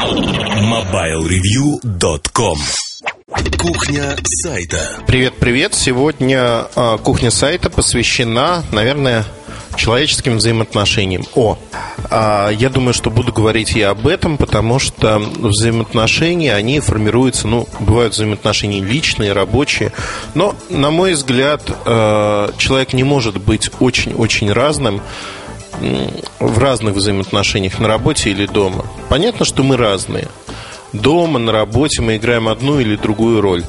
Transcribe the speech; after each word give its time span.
MobileReview.com 0.00 2.58
Кухня 3.58 4.16
сайта. 4.24 4.98
Привет, 5.06 5.34
привет. 5.38 5.74
Сегодня 5.74 6.64
э, 6.74 6.96
кухня 7.04 7.30
сайта 7.30 7.68
посвящена, 7.68 8.64
наверное, 8.72 9.26
человеческим 9.76 10.38
взаимоотношениям. 10.38 11.26
О, 11.34 11.58
э, 12.10 12.48
я 12.56 12.70
думаю, 12.70 12.94
что 12.94 13.10
буду 13.10 13.30
говорить 13.30 13.72
я 13.72 13.90
об 13.90 14.06
этом, 14.06 14.38
потому 14.38 14.78
что 14.78 15.18
взаимоотношения, 15.18 16.54
они 16.54 16.80
формируются, 16.80 17.46
ну, 17.46 17.68
бывают 17.78 18.14
взаимоотношения 18.14 18.80
личные, 18.80 19.34
рабочие, 19.34 19.92
но, 20.34 20.56
на 20.70 20.90
мой 20.90 21.12
взгляд, 21.12 21.60
э, 21.84 22.52
человек 22.56 22.94
не 22.94 23.04
может 23.04 23.36
быть 23.36 23.70
очень-очень 23.80 24.50
разным 24.50 25.02
в 26.38 26.58
разных 26.58 26.94
взаимоотношениях 26.94 27.78
на 27.78 27.88
работе 27.88 28.30
или 28.30 28.46
дома. 28.46 28.84
Понятно, 29.08 29.44
что 29.44 29.62
мы 29.62 29.76
разные. 29.76 30.28
Дома, 30.92 31.38
на 31.38 31.52
работе 31.52 32.02
мы 32.02 32.16
играем 32.16 32.48
одну 32.48 32.80
или 32.80 32.96
другую 32.96 33.40
роль. 33.40 33.64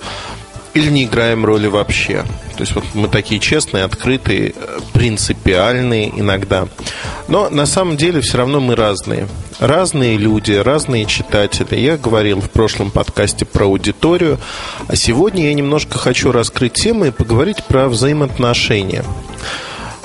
Или 0.73 0.89
не 0.89 1.03
играем 1.03 1.45
роли 1.45 1.67
вообще. 1.67 2.23
То 2.55 2.61
есть 2.61 2.75
вот 2.75 2.85
мы 2.93 3.07
такие 3.09 3.41
честные, 3.41 3.83
открытые, 3.83 4.53
принципиальные 4.93 6.17
иногда. 6.17 6.67
Но 7.27 7.49
на 7.49 7.66
самом 7.66 7.97
деле 7.97 8.21
все 8.21 8.38
равно 8.38 8.61
мы 8.61 8.75
разные. 8.75 9.27
Разные 9.59 10.17
люди, 10.17 10.53
разные 10.53 11.05
читатели. 11.05 11.77
Я 11.77 11.97
говорил 11.97 12.39
в 12.39 12.49
прошлом 12.49 12.89
подкасте 12.89 13.45
про 13.45 13.66
аудиторию. 13.66 14.39
А 14.88 14.95
сегодня 14.95 15.47
я 15.47 15.53
немножко 15.53 15.97
хочу 15.97 16.31
раскрыть 16.31 16.73
тему 16.73 17.05
и 17.05 17.11
поговорить 17.11 17.63
про 17.66 17.89
взаимоотношения. 17.89 19.03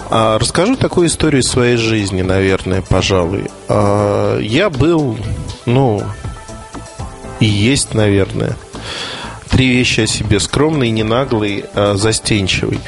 А, 0.09 0.39
расскажу 0.39 0.77
такую 0.77 1.09
историю 1.09 1.43
из 1.43 1.49
своей 1.49 1.77
жизни, 1.77 2.23
наверное, 2.23 2.83
пожалуй. 2.83 3.51
А, 3.69 4.39
я 4.39 4.71
был, 4.71 5.19
ну, 5.65 6.03
и 7.41 7.47
есть, 7.47 7.93
наверное, 7.93 8.57
три 9.49 9.69
вещи 9.69 10.01
о 10.01 10.07
себе. 10.07 10.39
Скромный, 10.39 10.91
не 10.91 11.03
наглый, 11.03 11.65
а 11.75 11.95
застенчивый. 11.97 12.81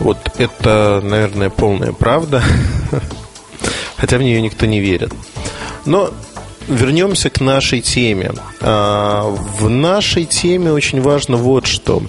Вот 0.00 0.18
это, 0.38 1.00
наверное, 1.02 1.48
полная 1.48 1.92
правда. 1.92 2.42
Хотя 3.96 4.18
в 4.18 4.22
нее 4.22 4.42
никто 4.42 4.66
не 4.66 4.80
верит. 4.80 5.12
Но 5.84 6.10
вернемся 6.66 7.30
к 7.30 7.40
нашей 7.40 7.82
теме. 7.82 8.32
В 8.60 9.68
нашей 9.68 10.24
теме 10.24 10.72
очень 10.72 11.00
важно 11.00 11.36
вот 11.36 11.66
что. 11.66 12.02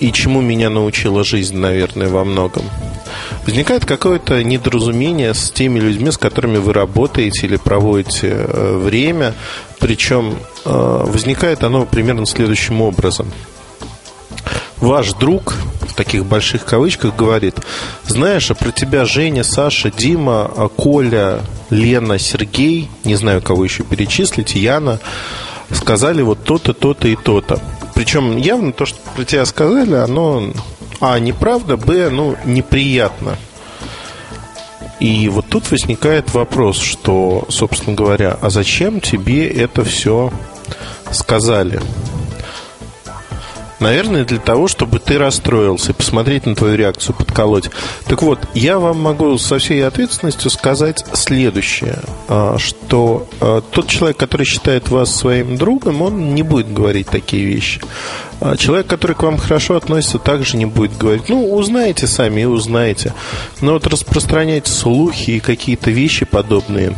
И 0.00 0.10
чему 0.12 0.40
меня 0.40 0.70
научила 0.70 1.24
жизнь, 1.24 1.56
наверное, 1.56 2.08
во 2.08 2.24
многом 2.24 2.64
возникает 3.44 3.84
какое-то 3.84 4.42
недоразумение 4.42 5.34
с 5.34 5.50
теми 5.50 5.78
людьми, 5.78 6.10
с 6.10 6.18
которыми 6.18 6.58
вы 6.58 6.72
работаете 6.72 7.46
или 7.46 7.56
проводите 7.56 8.28
э, 8.30 8.78
время. 8.78 9.34
Причем 9.78 10.36
э, 10.64 10.70
возникает 11.06 11.64
оно 11.64 11.86
примерно 11.86 12.26
следующим 12.26 12.80
образом. 12.82 13.32
Ваш 14.78 15.12
друг, 15.12 15.54
в 15.82 15.94
таких 15.94 16.26
больших 16.26 16.64
кавычках, 16.64 17.14
говорит, 17.14 17.54
знаешь, 18.04 18.50
а 18.50 18.54
про 18.54 18.72
тебя 18.72 19.04
Женя, 19.04 19.44
Саша, 19.44 19.92
Дима, 19.92 20.50
а 20.56 20.68
Коля, 20.68 21.40
Лена, 21.70 22.18
Сергей, 22.18 22.90
не 23.04 23.14
знаю, 23.14 23.42
кого 23.42 23.64
еще 23.64 23.84
перечислить, 23.84 24.56
Яна, 24.56 24.98
сказали 25.70 26.22
вот 26.22 26.42
то-то, 26.42 26.72
то-то 26.72 27.06
и 27.06 27.14
то-то. 27.14 27.60
Причем 27.94 28.36
явно 28.36 28.72
то, 28.72 28.84
что 28.84 28.98
про 29.14 29.24
тебя 29.24 29.46
сказали, 29.46 29.94
оно 29.94 30.52
а, 31.02 31.18
неправда, 31.18 31.76
б, 31.76 32.10
ну, 32.10 32.36
неприятно. 32.44 33.36
И 35.00 35.28
вот 35.28 35.46
тут 35.48 35.68
возникает 35.72 36.32
вопрос, 36.32 36.78
что, 36.78 37.44
собственно 37.48 37.96
говоря, 37.96 38.38
а 38.40 38.50
зачем 38.50 39.00
тебе 39.00 39.48
это 39.48 39.82
все 39.82 40.32
сказали? 41.10 41.80
Наверное, 43.82 44.24
для 44.24 44.38
того, 44.38 44.68
чтобы 44.68 45.00
ты 45.00 45.18
расстроился 45.18 45.92
посмотреть 45.92 46.46
на 46.46 46.54
твою 46.54 46.76
реакцию, 46.76 47.16
подколоть. 47.16 47.68
Так 48.06 48.22
вот, 48.22 48.38
я 48.54 48.78
вам 48.78 49.00
могу 49.00 49.36
со 49.38 49.58
всей 49.58 49.84
ответственностью 49.84 50.52
сказать 50.52 51.04
следующее, 51.14 51.98
а, 52.28 52.58
что 52.58 53.26
а, 53.40 53.60
тот 53.60 53.88
человек, 53.88 54.16
который 54.18 54.46
считает 54.46 54.88
вас 54.88 55.12
своим 55.12 55.56
другом, 55.56 56.00
он 56.00 56.32
не 56.32 56.44
будет 56.44 56.72
говорить 56.72 57.08
такие 57.08 57.44
вещи. 57.44 57.80
А 58.40 58.56
человек, 58.56 58.86
который 58.86 59.16
к 59.16 59.22
вам 59.24 59.36
хорошо 59.36 59.76
относится, 59.76 60.20
также 60.20 60.56
не 60.56 60.66
будет 60.66 60.96
говорить. 60.96 61.28
Ну, 61.28 61.52
узнаете 61.52 62.06
сами 62.06 62.42
и 62.42 62.44
узнаете. 62.44 63.14
Но 63.60 63.72
вот 63.72 63.88
распространять 63.88 64.68
слухи 64.68 65.32
и 65.32 65.40
какие-то 65.40 65.90
вещи 65.90 66.24
подобные, 66.24 66.94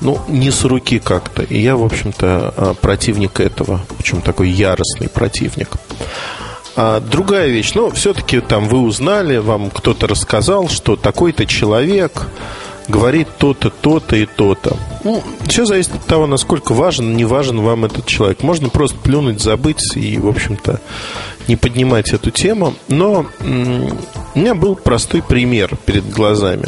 ну, 0.00 0.20
не 0.28 0.50
с 0.50 0.64
руки 0.64 0.98
как-то. 0.98 1.42
И 1.42 1.60
я, 1.60 1.76
в 1.76 1.84
общем-то, 1.84 2.54
а, 2.56 2.74
противник 2.74 3.40
этого. 3.40 3.80
Причем 3.98 4.22
такой 4.22 4.50
яростный 4.50 5.08
противник. 5.08 5.68
А 6.76 7.00
другая 7.00 7.48
вещь, 7.48 7.72
ну, 7.74 7.90
все-таки 7.90 8.40
там 8.40 8.68
вы 8.68 8.78
узнали, 8.78 9.36
вам 9.38 9.70
кто-то 9.70 10.06
рассказал, 10.06 10.68
что 10.68 10.96
такой-то 10.96 11.44
человек 11.44 12.26
говорит 12.88 13.28
то-то, 13.38 13.70
то-то 13.70 14.16
и 14.16 14.26
то-то. 14.26 14.76
Ну, 15.04 15.22
все 15.46 15.64
зависит 15.64 15.94
от 15.94 16.04
того, 16.06 16.26
насколько 16.26 16.72
важен, 16.72 17.16
не 17.16 17.24
важен 17.24 17.60
вам 17.60 17.84
этот 17.84 18.06
человек. 18.06 18.42
Можно 18.42 18.68
просто 18.68 18.96
плюнуть, 18.98 19.40
забыть 19.40 19.96
и, 19.96 20.18
в 20.18 20.28
общем-то, 20.28 20.80
не 21.48 21.56
поднимать 21.56 22.12
эту 22.12 22.30
тему. 22.30 22.74
Но 22.88 23.26
у 23.40 24.38
меня 24.38 24.54
был 24.54 24.74
простой 24.74 25.22
пример 25.22 25.76
перед 25.84 26.08
глазами. 26.10 26.66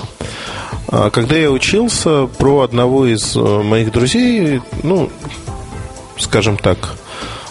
А, 0.88 1.10
когда 1.10 1.36
я 1.36 1.50
учился, 1.50 2.26
про 2.26 2.60
одного 2.60 3.06
из 3.06 3.36
э, 3.36 3.40
моих 3.40 3.92
друзей, 3.92 4.60
ну, 4.82 5.10
скажем 6.18 6.56
так, 6.56 6.96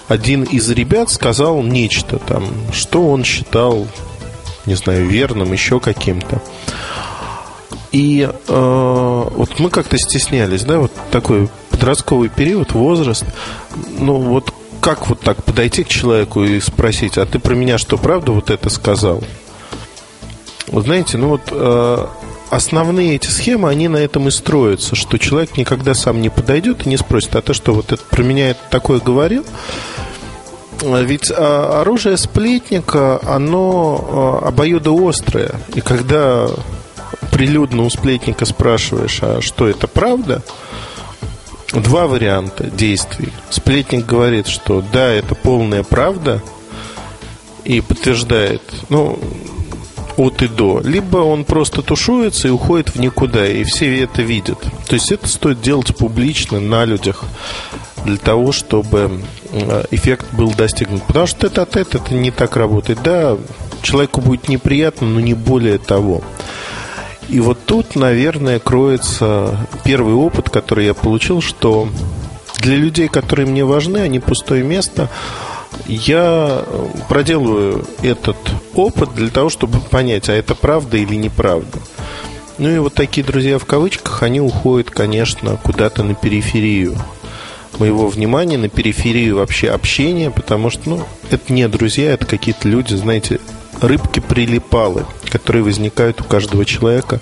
один 0.08 0.44
из 0.44 0.70
ребят 0.70 1.10
сказал 1.10 1.62
нечто 1.64 2.20
там, 2.20 2.46
что 2.74 3.10
он 3.10 3.24
считал, 3.24 3.88
не 4.66 4.76
знаю, 4.76 5.08
верным, 5.08 5.54
еще 5.54 5.80
каким-то. 5.80 6.42
И 7.92 8.30
э, 8.30 9.30
вот 9.36 9.60
мы 9.60 9.70
как-то 9.70 9.98
стеснялись, 9.98 10.64
да, 10.64 10.80
вот 10.80 10.92
такой 11.12 11.50
подростковый 11.70 12.30
период, 12.30 12.74
возраст. 12.74 13.26
Ну 14.00 14.18
вот 14.18 14.54
как 14.82 15.08
вот 15.10 15.20
так 15.20 15.44
подойти 15.44 15.84
к 15.84 15.88
человеку 15.88 16.44
и 16.44 16.60
спросить, 16.60 17.18
а 17.18 17.26
ты 17.26 17.40
про 17.40 17.54
меня 17.54 17.78
что, 17.78 17.98
правда 17.98 18.32
вот 18.32 18.50
это 18.50 18.70
сказал? 18.70 19.24
Вот 20.68 20.86
знаете, 20.86 21.18
ну 21.18 21.30
вот 21.30 21.42
э, 21.52 22.06
основные 22.52 23.16
эти 23.16 23.28
схемы, 23.28 23.70
они 23.70 23.88
на 23.88 23.98
этом 23.98 24.28
и 24.28 24.32
строятся, 24.32 24.96
что 24.96 25.18
человек 25.18 25.58
никогда 25.58 25.94
сам 25.94 26.22
не 26.22 26.30
подойдет 26.30 26.86
и 26.86 26.90
не 26.90 26.98
спросит, 26.98 27.36
а 27.36 27.42
ты 27.42 27.54
что, 27.54 27.74
вот 27.74 27.92
это 27.94 28.04
про 28.04 28.22
меня 28.22 28.52
это 28.52 28.60
такое 28.70 29.00
говорил? 29.00 29.46
Ведь 30.82 31.32
а, 31.32 31.82
оружие 31.82 32.18
сплетника, 32.18 33.20
оно 33.24 34.42
а, 34.44 34.48
обоюдоострое. 34.50 35.56
И 35.76 35.82
когда 35.82 36.50
прилюдно 37.32 37.84
у 37.84 37.90
сплетника 37.90 38.46
спрашиваешь, 38.46 39.20
а 39.22 39.42
что 39.42 39.68
это 39.68 39.88
правда? 39.88 40.42
Два 41.72 42.08
варианта 42.08 42.66
действий. 42.66 43.32
Сплетник 43.50 44.06
говорит, 44.06 44.48
что 44.48 44.84
да, 44.92 45.10
это 45.10 45.36
полная 45.36 45.84
правда, 45.84 46.42
и 47.64 47.80
подтверждает, 47.80 48.62
ну, 48.90 49.20
от 50.22 50.42
и 50.44 50.48
до, 50.48 50.82
либо 50.84 51.18
он 51.18 51.46
просто 51.46 51.82
тушуется 51.82 52.48
и 52.48 52.52
уходит 52.52 52.90
в 52.90 53.00
никуда, 53.00 53.48
и 53.48 53.64
все 53.64 54.04
это 54.04 54.22
видят. 54.22 54.60
То 54.88 54.94
есть 54.96 55.12
это 55.12 55.28
стоит 55.28 55.62
делать 55.62 55.96
публично 55.96 56.60
на 56.60 56.86
людях 56.86 57.24
для 58.06 58.18
того, 58.18 58.52
чтобы 58.52 59.22
э, 59.52 59.84
эффект 59.92 60.28
был 60.34 60.52
достигнут. 60.52 61.04
Потому 61.04 61.26
что 61.26 61.48
это 61.48 61.64
от 61.64 61.76
это, 61.76 61.98
это 61.98 62.14
не 62.14 62.30
так 62.30 62.56
работает. 62.56 63.00
Да, 63.04 63.38
человеку 63.82 64.22
будет 64.22 64.48
неприятно, 64.48 65.08
но 65.08 65.20
не 65.20 65.34
более 65.34 65.80
того. 65.80 66.22
И 67.28 67.40
вот 67.40 67.60
тут, 67.66 67.96
наверное, 67.96 68.60
кроется 68.60 69.68
первый 69.84 70.14
опыт, 70.14 70.50
который 70.50 70.86
я 70.86 70.94
получил, 70.94 71.42
что 71.42 71.90
для 72.60 72.76
людей, 72.76 73.08
которые 73.08 73.48
мне 73.48 73.66
важны, 73.66 73.98
они 73.98 74.20
пустое 74.20 74.64
место– 74.64 75.10
я 75.88 76.66
проделываю 77.10 77.86
этот 78.02 78.38
опыт 78.76 79.14
для 79.14 79.30
того, 79.30 79.50
чтобы 79.50 79.80
понять, 79.80 80.30
а 80.30 80.34
это 80.34 80.56
правда 80.56 80.98
или 80.98 81.16
неправда. 81.16 81.80
Ну 82.58 82.70
и 82.70 82.78
вот 82.80 82.94
такие 82.94 83.26
друзья 83.26 83.58
в 83.58 83.66
кавычках, 83.66 84.24
они 84.24 84.40
уходят, 84.40 84.92
конечно, 84.92 85.58
куда-то 85.58 86.04
на 86.04 86.14
периферию 86.14 86.96
моего 87.80 88.08
внимания, 88.08 88.58
на 88.58 88.70
периферию 88.70 89.38
вообще 89.38 89.72
общения, 89.72 90.30
потому 90.30 90.70
что, 90.70 90.90
ну, 90.90 91.04
это 91.30 91.52
не 91.52 91.68
друзья, 91.68 92.12
это 92.12 92.26
какие-то 92.26 92.68
люди, 92.68 92.94
знаете, 92.94 93.40
рыбки-прилипалы, 93.82 95.06
которые 95.30 95.64
возникают 95.64 96.22
у 96.22 96.24
каждого 96.24 96.66
человека 96.66 97.20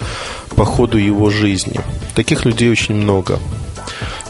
по 0.56 0.66
ходу 0.66 0.98
его 0.98 1.30
жизни. 1.30 1.80
Таких 2.16 2.46
людей 2.46 2.70
очень 2.70 2.96
много 2.96 3.40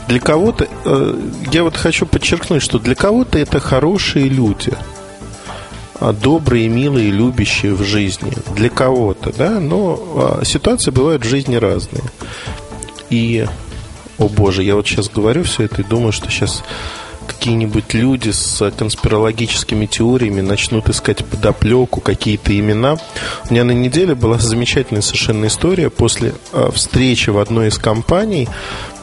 для 0.10 0.20
кого-то, 0.20 0.68
э, 0.86 1.14
я 1.52 1.64
вот 1.64 1.78
хочу 1.78 2.08
подчеркнуть, 2.08 2.64
что 2.64 2.80
для 2.80 2.96
кого-то 2.96 3.38
это 3.38 3.60
хорошие 3.60 4.28
люди, 4.28 4.74
а 6.00 6.14
добрые, 6.14 6.68
милые, 6.68 7.12
любящие 7.12 7.76
в 7.76 7.84
жизни. 7.84 8.34
Для 8.56 8.70
кого-то, 8.72 9.32
да, 9.38 9.60
но 9.60 10.40
а, 10.42 10.46
ситуации 10.46 10.90
бывают 10.90 11.24
в 11.24 11.30
жизни 11.30 11.58
разные. 11.58 12.04
И 13.12 13.46
О 14.18 14.28
боже, 14.28 14.64
я 14.64 14.76
вот 14.76 14.88
сейчас 14.88 15.10
говорю 15.10 15.44
все 15.44 15.64
это 15.64 15.82
и 15.82 15.86
думаю, 15.86 16.12
что 16.12 16.30
сейчас 16.30 16.64
какие-нибудь 17.28 17.94
люди 17.94 18.32
с 18.32 18.72
конспирологическими 18.72 19.86
теориями 19.86 20.42
начнут 20.42 20.90
искать 20.90 21.24
подоплеку, 21.24 22.02
какие-то 22.02 22.58
имена. 22.58 22.98
У 23.50 23.54
меня 23.54 23.64
на 23.64 23.72
неделе 23.72 24.16
была 24.16 24.40
замечательная 24.40 25.04
совершенно 25.04 25.46
история. 25.46 25.90
После 25.90 26.34
э, 26.52 26.70
встречи 26.74 27.30
в 27.30 27.38
одной 27.38 27.68
из 27.68 27.78
компаний 27.78 28.50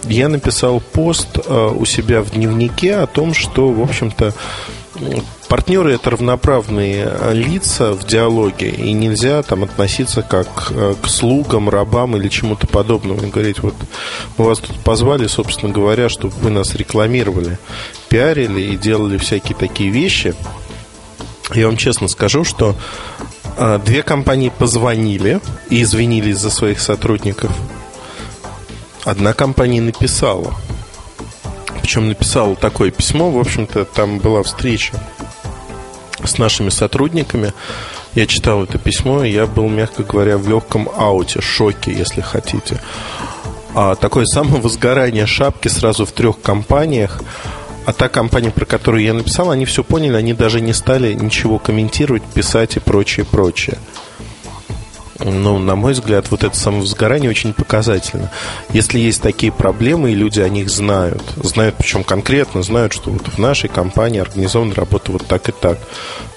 я 0.09 0.29
написал 0.29 0.81
пост 0.81 1.39
э, 1.45 1.71
у 1.75 1.85
себя 1.85 2.23
в 2.23 2.31
дневнике 2.31 2.97
о 2.97 3.07
том, 3.07 3.35
что, 3.35 3.71
в 3.71 3.81
общем-то, 3.81 4.35
партнеры 5.49 5.95
это 5.95 6.11
равноправные 6.11 7.11
лица 7.33 7.93
в 7.93 8.07
диалоге, 8.07 8.69
и 8.71 8.93
нельзя 8.93 9.43
там 9.43 9.65
относиться 9.65 10.23
как 10.23 10.69
э, 10.71 10.95
к 11.01 11.09
слугам, 11.09 11.69
рабам 11.69 12.17
или 12.17 12.29
чему-то 12.29 12.67
подобному. 12.67 13.23
И 13.23 13.31
говорить, 13.31 13.61
вот 13.61 13.75
мы 14.37 14.47
вас 14.47 14.59
тут 14.59 14.77
позвали, 14.81 15.27
собственно 15.27 15.73
говоря, 15.73 16.09
чтобы 16.09 16.35
вы 16.41 16.51
нас 16.51 16.75
рекламировали, 16.75 17.59
пиарили 18.09 18.61
и 18.61 18.77
делали 18.77 19.19
всякие 19.19 19.57
такие 19.57 19.91
вещи. 19.91 20.35
Я 21.55 21.67
вам 21.67 21.77
честно 21.77 22.09
скажу, 22.09 22.45
что 22.45 22.75
э, 23.57 23.79
две 23.85 24.03
компании 24.03 24.53
позвонили 24.57 25.41
и 25.71 25.83
извинились 25.83 26.39
за 26.39 26.51
своих 26.51 26.81
сотрудников. 26.81 27.53
Одна 29.07 29.33
компания 29.33 29.81
написала– 29.81 30.55
причем 31.87 32.09
написал 32.09 32.57
такое 32.57 32.91
письмо, 32.91 33.31
в 33.31 33.39
общем-то, 33.39 33.85
там 33.85 34.19
была 34.19 34.43
встреча 34.43 35.01
с 36.25 36.37
нашими 36.37 36.69
сотрудниками. 36.69 37.53
Я 38.17 38.27
читал 38.27 38.65
это 38.65 38.77
письмо, 38.77 39.23
и 39.23 39.31
я 39.31 39.47
был, 39.47 39.69
мягко 39.69 40.03
говоря, 40.03 40.37
в 40.37 40.49
легком 40.49 40.89
ауте, 40.97 41.41
шоке, 41.41 41.93
если 41.93 42.23
хотите. 42.23 42.81
А 43.73 43.95
такое 43.95 44.25
самовозгорание 44.25 45.27
шапки 45.27 45.69
сразу 45.69 46.07
в 46.07 46.11
трех 46.11 46.41
компаниях. 46.41 47.23
А 47.85 47.93
та 47.93 48.09
компания, 48.09 48.51
про 48.51 48.65
которую 48.65 49.05
я 49.05 49.15
написал, 49.15 49.53
они 49.53 49.65
все 49.65 49.85
поняли, 49.85 50.17
они 50.17 50.35
даже 50.35 50.61
не 50.61 50.73
стали 50.73 51.13
ничего 51.13 51.61
комментировать, 51.61 52.25
писать 52.25 52.75
и 52.75 52.81
прочее, 52.81 53.25
прочее. 53.25 53.79
Ну, 55.19 55.59
на 55.59 55.77
мой 55.77 55.93
взгляд, 55.93 56.31
вот 56.31 56.45
это 56.45 56.57
самовозгорание 56.57 57.31
очень 57.31 57.55
показательно. 57.55 58.31
Если 58.71 58.99
есть 58.99 59.23
такие 59.23 59.51
проблемы, 59.51 60.13
и 60.13 60.15
люди 60.15 60.41
о 60.41 60.49
них 60.49 60.69
знают, 60.69 61.23
знают, 61.37 61.77
причем 61.79 62.05
конкретно 62.05 62.63
знают, 62.63 62.93
что 62.93 63.11
вот 63.11 63.27
в 63.27 63.39
нашей 63.39 63.69
компании 63.69 64.21
организована 64.21 64.75
работа 64.75 65.13
вот 65.13 65.27
так 65.27 65.49
и 65.49 65.53
так, 65.53 65.79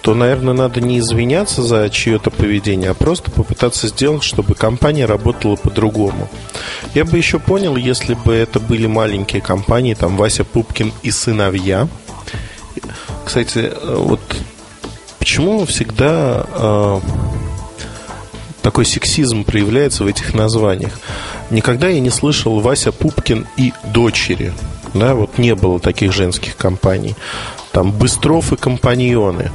то, 0.01 0.15
наверное, 0.15 0.53
надо 0.53 0.79
не 0.79 0.99
извиняться 0.99 1.61
за 1.61 1.89
чье-то 1.89 2.31
поведение, 2.31 2.91
а 2.91 2.93
просто 2.93 3.31
попытаться 3.31 3.87
сделать, 3.87 4.23
чтобы 4.23 4.55
компания 4.55 5.05
работала 5.05 5.55
по-другому. 5.57 6.29
Я 6.93 7.03
бы 7.03 7.17
еще 7.17 7.39
понял, 7.39 7.75
если 7.75 8.13
бы 8.13 8.33
это 8.33 8.59
были 8.59 8.87
маленькие 8.87 9.41
компании, 9.41 9.93
там 9.93 10.15
Вася 10.15 10.45
Пупкин 10.45 10.93
и 11.03 11.11
сыновья. 11.11 11.87
Кстати, 13.25 13.71
вот 13.83 14.21
почему 15.19 15.65
всегда 15.65 16.45
э, 16.49 16.99
такой 18.61 18.85
сексизм 18.85 19.43
проявляется 19.43 20.03
в 20.03 20.07
этих 20.07 20.33
названиях. 20.33 20.99
Никогда 21.49 21.87
я 21.87 21.99
не 21.99 22.09
слышал 22.09 22.59
Вася 22.59 22.91
Пупкин 22.91 23.47
и 23.57 23.73
дочери. 23.93 24.53
Да, 24.93 25.15
вот 25.15 25.37
не 25.37 25.55
было 25.55 25.79
таких 25.79 26.13
женских 26.13 26.55
компаний. 26.55 27.15
Там 27.71 27.91
Быстров 27.91 28.51
и 28.51 28.55
компаньоны. 28.55 29.51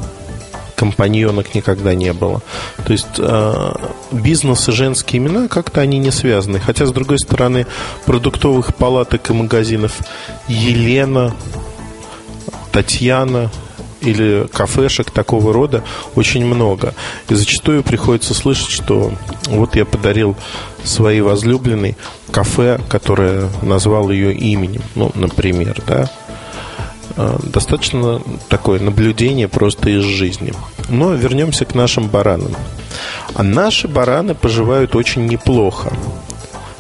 Компаньонок 0.76 1.54
никогда 1.54 1.94
не 1.94 2.12
было. 2.12 2.42
То 2.84 2.92
есть 2.92 3.06
э, 3.18 3.74
бизнес 4.12 4.68
и 4.68 4.72
женские 4.72 5.22
имена 5.22 5.48
как-то 5.48 5.80
они 5.80 5.98
не 5.98 6.10
связаны. 6.10 6.58
Хотя, 6.58 6.86
с 6.86 6.92
другой 6.92 7.18
стороны, 7.18 7.66
продуктовых 8.06 8.74
палаток 8.74 9.30
и 9.30 9.32
магазинов 9.32 9.98
Елена, 10.48 11.34
Татьяна, 12.72 13.50
или 14.04 14.46
кафешек 14.52 15.10
такого 15.10 15.52
рода 15.52 15.82
очень 16.14 16.44
много. 16.44 16.94
И 17.28 17.34
зачастую 17.34 17.82
приходится 17.82 18.34
слышать, 18.34 18.70
что 18.70 19.12
вот 19.46 19.76
я 19.76 19.84
подарил 19.84 20.36
своей 20.82 21.20
возлюбленной 21.20 21.96
кафе, 22.30 22.80
которое 22.88 23.48
назвал 23.62 24.10
ее 24.10 24.34
именем, 24.34 24.82
ну, 24.94 25.10
например, 25.14 25.80
да. 25.86 26.10
А, 27.16 27.38
достаточно 27.42 28.20
такое 28.48 28.80
наблюдение 28.80 29.48
просто 29.48 29.90
из 29.90 30.02
жизни. 30.02 30.52
Но 30.88 31.14
вернемся 31.14 31.64
к 31.64 31.74
нашим 31.74 32.08
баранам. 32.08 32.54
А 33.34 33.42
наши 33.42 33.88
бараны 33.88 34.34
поживают 34.34 34.94
очень 34.94 35.26
неплохо, 35.26 35.92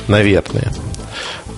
наверное. 0.08 0.72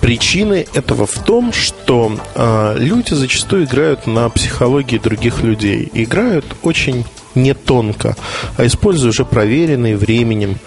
Причины 0.01 0.67
этого 0.73 1.05
в 1.05 1.23
том, 1.23 1.51
что 1.51 2.17
э, 2.35 2.75
люди 2.77 3.13
зачастую 3.13 3.65
играют 3.65 4.07
на 4.07 4.29
психологии 4.29 4.97
других 4.97 5.41
людей. 5.41 5.89
Играют 5.93 6.45
очень 6.63 7.05
не 7.35 7.53
тонко, 7.53 8.15
а 8.57 8.65
используя 8.65 9.11
уже 9.11 9.25
проверенные 9.25 9.97
временем 9.97 10.57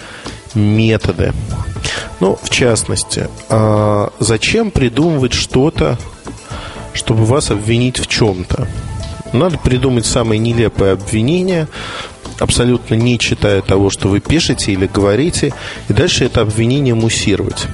методы. 0.54 1.32
Ну, 2.20 2.38
в 2.40 2.50
частности, 2.50 3.28
э, 3.48 4.08
зачем 4.18 4.70
придумывать 4.70 5.32
что-то, 5.32 5.98
чтобы 6.92 7.24
вас 7.24 7.50
обвинить 7.50 7.98
в 7.98 8.06
чем-то? 8.06 8.68
Надо 9.32 9.58
придумать 9.58 10.06
самое 10.06 10.38
нелепое 10.38 10.92
обвинение, 10.92 11.68
абсолютно 12.40 12.94
не 12.94 13.18
читая 13.18 13.62
того, 13.62 13.90
что 13.90 14.08
вы 14.08 14.20
пишете 14.20 14.72
или 14.72 14.86
говорите, 14.86 15.52
и 15.88 15.92
дальше 15.92 16.24
это 16.24 16.40
обвинение 16.40 16.94
муссировать. 16.94 17.66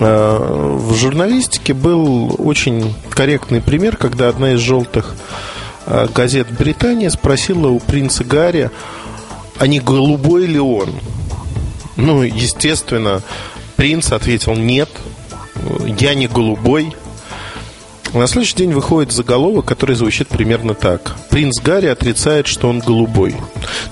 Э, 0.00 0.38
в 0.78 0.94
журналистике 0.94 1.74
был 1.74 2.34
очень 2.38 2.94
корректный 3.10 3.60
пример, 3.60 3.98
когда 3.98 4.28
одна 4.28 4.54
из 4.54 4.60
желтых 4.60 5.14
э, 5.86 6.08
газет 6.14 6.48
Британии 6.50 7.08
спросила 7.08 7.68
у 7.68 7.78
принца 7.78 8.24
Гарри, 8.24 8.70
а 9.58 9.66
не 9.66 9.78
голубой 9.78 10.46
ли 10.46 10.58
он? 10.58 10.94
Ну, 11.96 12.22
естественно, 12.22 13.20
принц 13.76 14.10
ответил 14.10 14.54
нет, 14.54 14.88
я 15.98 16.14
не 16.14 16.28
голубой. 16.28 16.94
На 18.14 18.26
следующий 18.26 18.56
день 18.56 18.72
выходит 18.72 19.12
заголовок, 19.12 19.66
который 19.66 19.94
звучит 19.94 20.28
примерно 20.28 20.72
так. 20.74 21.14
Принц 21.28 21.60
Гарри 21.60 21.86
отрицает, 21.86 22.46
что 22.46 22.70
он 22.70 22.80
голубой. 22.80 23.36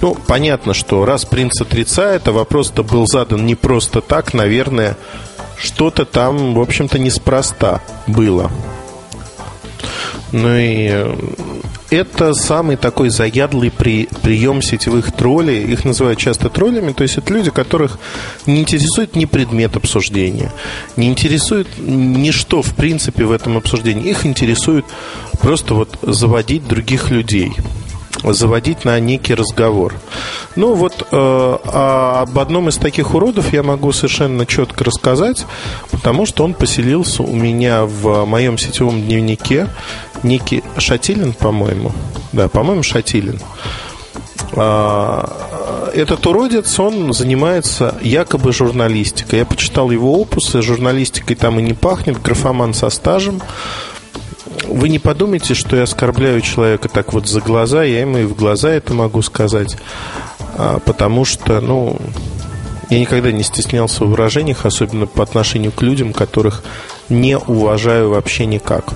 Ну, 0.01 0.17
понятно, 0.27 0.73
что 0.73 1.05
раз 1.05 1.27
принц 1.27 1.61
отрицает, 1.61 2.27
а 2.29 2.33
вопрос-то 2.33 2.83
был 2.83 3.07
задан 3.07 3.45
не 3.45 3.55
просто 3.55 4.01
так, 4.01 4.33
наверное, 4.33 4.97
что-то 5.61 6.05
там, 6.05 6.55
в 6.55 6.61
общем-то, 6.61 6.99
неспроста 6.99 7.81
было. 8.07 8.51
Ну 10.31 10.55
и 10.55 10.89
э, 10.91 11.17
это 11.91 12.35
самый 12.35 12.77
такой 12.77 13.09
заядлый 13.09 13.71
при, 13.71 14.09
прием 14.23 14.61
сетевых 14.61 15.11
троллей. 15.13 15.65
Их 15.65 15.85
называют 15.85 16.19
часто 16.19 16.51
троллями. 16.51 16.93
То 16.93 17.03
есть 17.03 17.17
это 17.17 17.33
люди, 17.33 17.51
которых 17.51 17.99
не 18.45 18.61
интересует 18.61 19.17
ни 19.17 19.25
предмет 19.25 19.77
обсуждения, 19.77 20.53
не 20.97 21.09
интересует 21.09 21.67
ничто 21.79 22.61
в 22.61 22.75
принципе 22.75 23.25
в 23.25 23.33
этом 23.33 23.57
обсуждении. 23.57 24.11
Их 24.11 24.27
интересует 24.27 24.85
просто 25.41 25.75
вот 25.75 25.99
заводить 26.03 26.69
других 26.69 27.11
людей 27.11 27.53
заводить 28.25 28.85
на 28.85 28.99
некий 29.01 29.35
разговор. 29.35 29.95
Ну 30.57 30.75
вот 30.75 31.03
э, 31.03 31.07
а 31.13 32.23
об 32.23 32.39
одном 32.39 32.69
из 32.69 32.77
таких 32.77 33.15
уродов 33.15 33.53
я 33.53 33.63
могу 33.63 33.93
совершенно 33.93 34.47
четко 34.47 34.85
рассказать, 34.85 35.47
потому 35.91 36.27
что 36.27 36.45
он 36.45 36.55
поселился 36.55 37.23
у 37.23 37.35
меня 37.35 37.85
в 37.85 38.25
моем 38.25 38.59
сетевом 38.59 39.03
дневнике, 39.03 39.69
некий 40.23 40.63
Шатилин, 40.77 41.33
по-моему. 41.33 41.93
Да, 42.33 42.49
по-моему, 42.49 42.83
Шатилин. 42.83 43.41
А, 44.53 45.91
этот 45.95 46.27
уродец, 46.27 46.79
он 46.79 47.13
занимается 47.13 47.95
якобы 48.03 48.53
журналистикой. 48.53 49.41
Я 49.41 49.47
почитал 49.47 49.91
его 49.91 50.21
опусы, 50.21 50.63
журналистикой 50.63 51.37
там 51.37 51.59
и 51.59 51.63
не 51.63 51.75
пахнет, 51.75 52.21
графоман 52.21 52.75
со 52.75 52.91
стажем. 52.91 53.41
Вы 54.69 54.91
не 54.91 54.99
подумайте, 54.99 55.55
что 55.55 55.77
я 55.77 55.85
оскорбляю 55.85 56.43
человека 56.43 56.89
так 56.89 57.15
вот 57.15 57.27
за 57.27 57.41
глаза, 57.41 57.85
я 57.85 58.01
ему 58.01 58.19
и 58.19 58.25
в 58.25 58.37
глаза 58.37 58.71
это 58.71 58.93
могу 58.93 59.23
сказать, 59.23 59.77
а, 60.57 60.79
потому 60.79 61.25
что, 61.25 61.61
ну, 61.61 61.97
я 62.91 63.01
никогда 63.01 63.33
не 63.33 63.43
стеснялся 63.43 64.05
в 64.05 64.11
выражениях, 64.11 64.67
особенно 64.67 65.07
по 65.07 65.23
отношению 65.23 65.73
к 65.73 65.81
людям, 65.81 66.13
которых 66.13 66.63
не 67.09 67.39
уважаю 67.39 68.11
вообще 68.11 68.45
никак. 68.45 68.93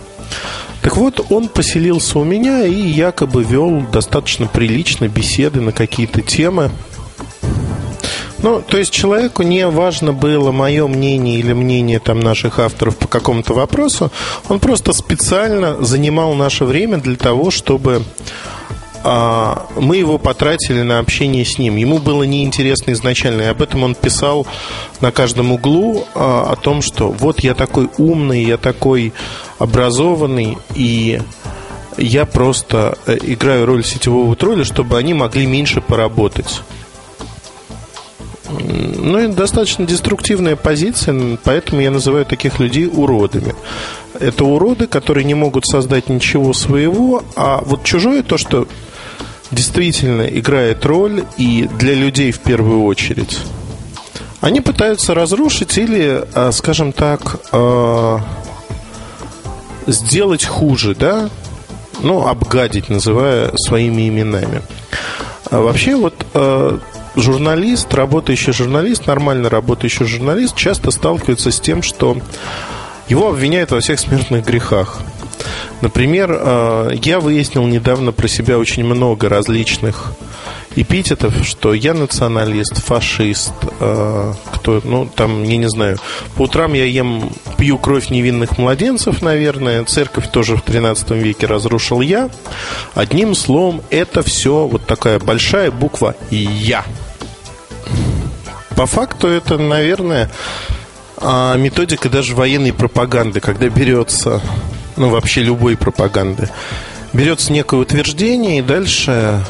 Так 0.82 0.96
вот, 0.96 1.24
он 1.30 1.48
поселился 1.48 2.18
у 2.18 2.24
меня 2.24 2.64
и 2.64 2.74
якобы 2.74 3.42
вел 3.42 3.82
достаточно 3.92 4.46
прилично 4.46 5.08
беседы 5.08 5.60
на 5.60 5.72
какие-то 5.72 6.20
темы, 6.20 6.70
ну, 8.42 8.60
то 8.60 8.76
есть 8.76 8.92
человеку 8.92 9.42
не 9.42 9.66
важно 9.66 10.12
было 10.12 10.52
мое 10.52 10.86
мнение 10.86 11.38
или 11.38 11.52
мнение 11.52 12.00
там 12.00 12.20
наших 12.20 12.58
авторов 12.58 12.96
по 12.96 13.08
какому-то 13.08 13.54
вопросу. 13.54 14.10
Он 14.48 14.58
просто 14.58 14.92
специально 14.92 15.82
занимал 15.82 16.34
наше 16.34 16.64
время 16.64 16.98
для 16.98 17.16
того, 17.16 17.50
чтобы 17.50 18.02
а, 19.04 19.66
мы 19.76 19.96
его 19.96 20.18
потратили 20.18 20.82
на 20.82 20.98
общение 20.98 21.44
с 21.44 21.58
ним. 21.58 21.76
Ему 21.76 21.98
было 21.98 22.22
неинтересно 22.22 22.92
изначально, 22.92 23.42
и 23.42 23.46
об 23.46 23.62
этом 23.62 23.82
он 23.82 23.94
писал 23.94 24.46
на 25.00 25.10
каждом 25.10 25.52
углу 25.52 26.04
а, 26.14 26.52
о 26.52 26.56
том, 26.56 26.82
что 26.82 27.10
вот 27.10 27.40
я 27.40 27.54
такой 27.54 27.88
умный, 27.98 28.44
я 28.44 28.56
такой 28.56 29.12
образованный, 29.58 30.58
и 30.74 31.20
я 31.98 32.24
просто 32.24 32.96
э, 33.06 33.18
играю 33.22 33.66
роль 33.66 33.84
сетевого 33.84 34.34
тролля, 34.34 34.64
чтобы 34.64 34.96
они 34.96 35.14
могли 35.14 35.46
меньше 35.46 35.80
поработать. 35.80 36.62
Ну, 38.60 39.18
это 39.18 39.34
достаточно 39.34 39.86
деструктивная 39.86 40.56
позиция, 40.56 41.38
поэтому 41.42 41.80
я 41.80 41.90
называю 41.90 42.24
таких 42.24 42.58
людей 42.58 42.86
уродами. 42.86 43.54
Это 44.18 44.44
уроды, 44.44 44.86
которые 44.86 45.24
не 45.24 45.34
могут 45.34 45.66
создать 45.66 46.08
ничего 46.08 46.52
своего, 46.52 47.24
а 47.36 47.62
вот 47.64 47.84
чужое 47.84 48.22
то, 48.22 48.38
что 48.38 48.68
действительно 49.50 50.22
играет 50.22 50.84
роль 50.84 51.24
и 51.36 51.68
для 51.78 51.94
людей 51.94 52.32
в 52.32 52.40
первую 52.40 52.84
очередь. 52.84 53.38
Они 54.40 54.60
пытаются 54.60 55.14
разрушить 55.14 55.78
или, 55.78 56.24
а, 56.34 56.50
скажем 56.52 56.92
так, 56.92 57.40
а, 57.52 58.20
сделать 59.86 60.44
хуже, 60.44 60.94
да? 60.94 61.30
Ну, 62.02 62.26
обгадить, 62.26 62.88
называя 62.88 63.52
своими 63.56 64.08
именами. 64.08 64.62
А 65.50 65.60
вообще 65.60 65.94
вот 65.94 66.14
журналист, 67.16 67.92
работающий 67.94 68.52
журналист, 68.52 69.06
нормально 69.06 69.48
работающий 69.50 70.06
журналист 70.06 70.56
часто 70.56 70.90
сталкивается 70.90 71.50
с 71.50 71.60
тем, 71.60 71.82
что 71.82 72.16
его 73.08 73.28
обвиняют 73.28 73.70
во 73.70 73.80
всех 73.80 74.00
смертных 74.00 74.44
грехах. 74.44 75.00
Например, 75.80 76.30
э, 76.32 76.90
я 77.02 77.20
выяснил 77.20 77.66
недавно 77.66 78.12
про 78.12 78.28
себя 78.28 78.58
очень 78.58 78.84
много 78.84 79.28
различных 79.28 80.12
эпитетов, 80.76 81.34
что 81.44 81.74
я 81.74 81.94
националист, 81.94 82.82
фашист, 82.84 83.52
э, 83.80 84.32
кто, 84.54 84.80
ну, 84.84 85.06
там, 85.06 85.42
я 85.44 85.56
не 85.56 85.68
знаю, 85.68 85.98
по 86.36 86.42
утрам 86.42 86.72
я 86.72 86.84
ем, 86.84 87.32
пью 87.58 87.78
кровь 87.78 88.10
невинных 88.10 88.58
младенцев, 88.58 89.22
наверное, 89.22 89.84
церковь 89.84 90.30
тоже 90.30 90.56
в 90.56 90.62
13 90.62 91.10
веке 91.10 91.46
разрушил 91.46 92.00
я. 92.00 92.30
Одним 92.94 93.34
словом, 93.34 93.82
это 93.90 94.22
все 94.22 94.66
вот 94.66 94.86
такая 94.86 95.18
большая 95.18 95.70
буква 95.70 96.14
«Я». 96.30 96.84
По 98.76 98.86
факту 98.86 99.28
это, 99.28 99.58
наверное, 99.58 100.30
а, 101.18 101.56
методика 101.56 102.08
даже 102.08 102.34
военной 102.34 102.72
пропаганды, 102.72 103.40
когда 103.40 103.68
берется, 103.68 104.40
ну 104.96 105.10
вообще 105.10 105.42
любой 105.42 105.76
пропаганды, 105.76 106.48
берется 107.12 107.52
некое 107.52 107.80
утверждение 107.80 108.58
и 108.58 108.62
дальше 108.62 109.44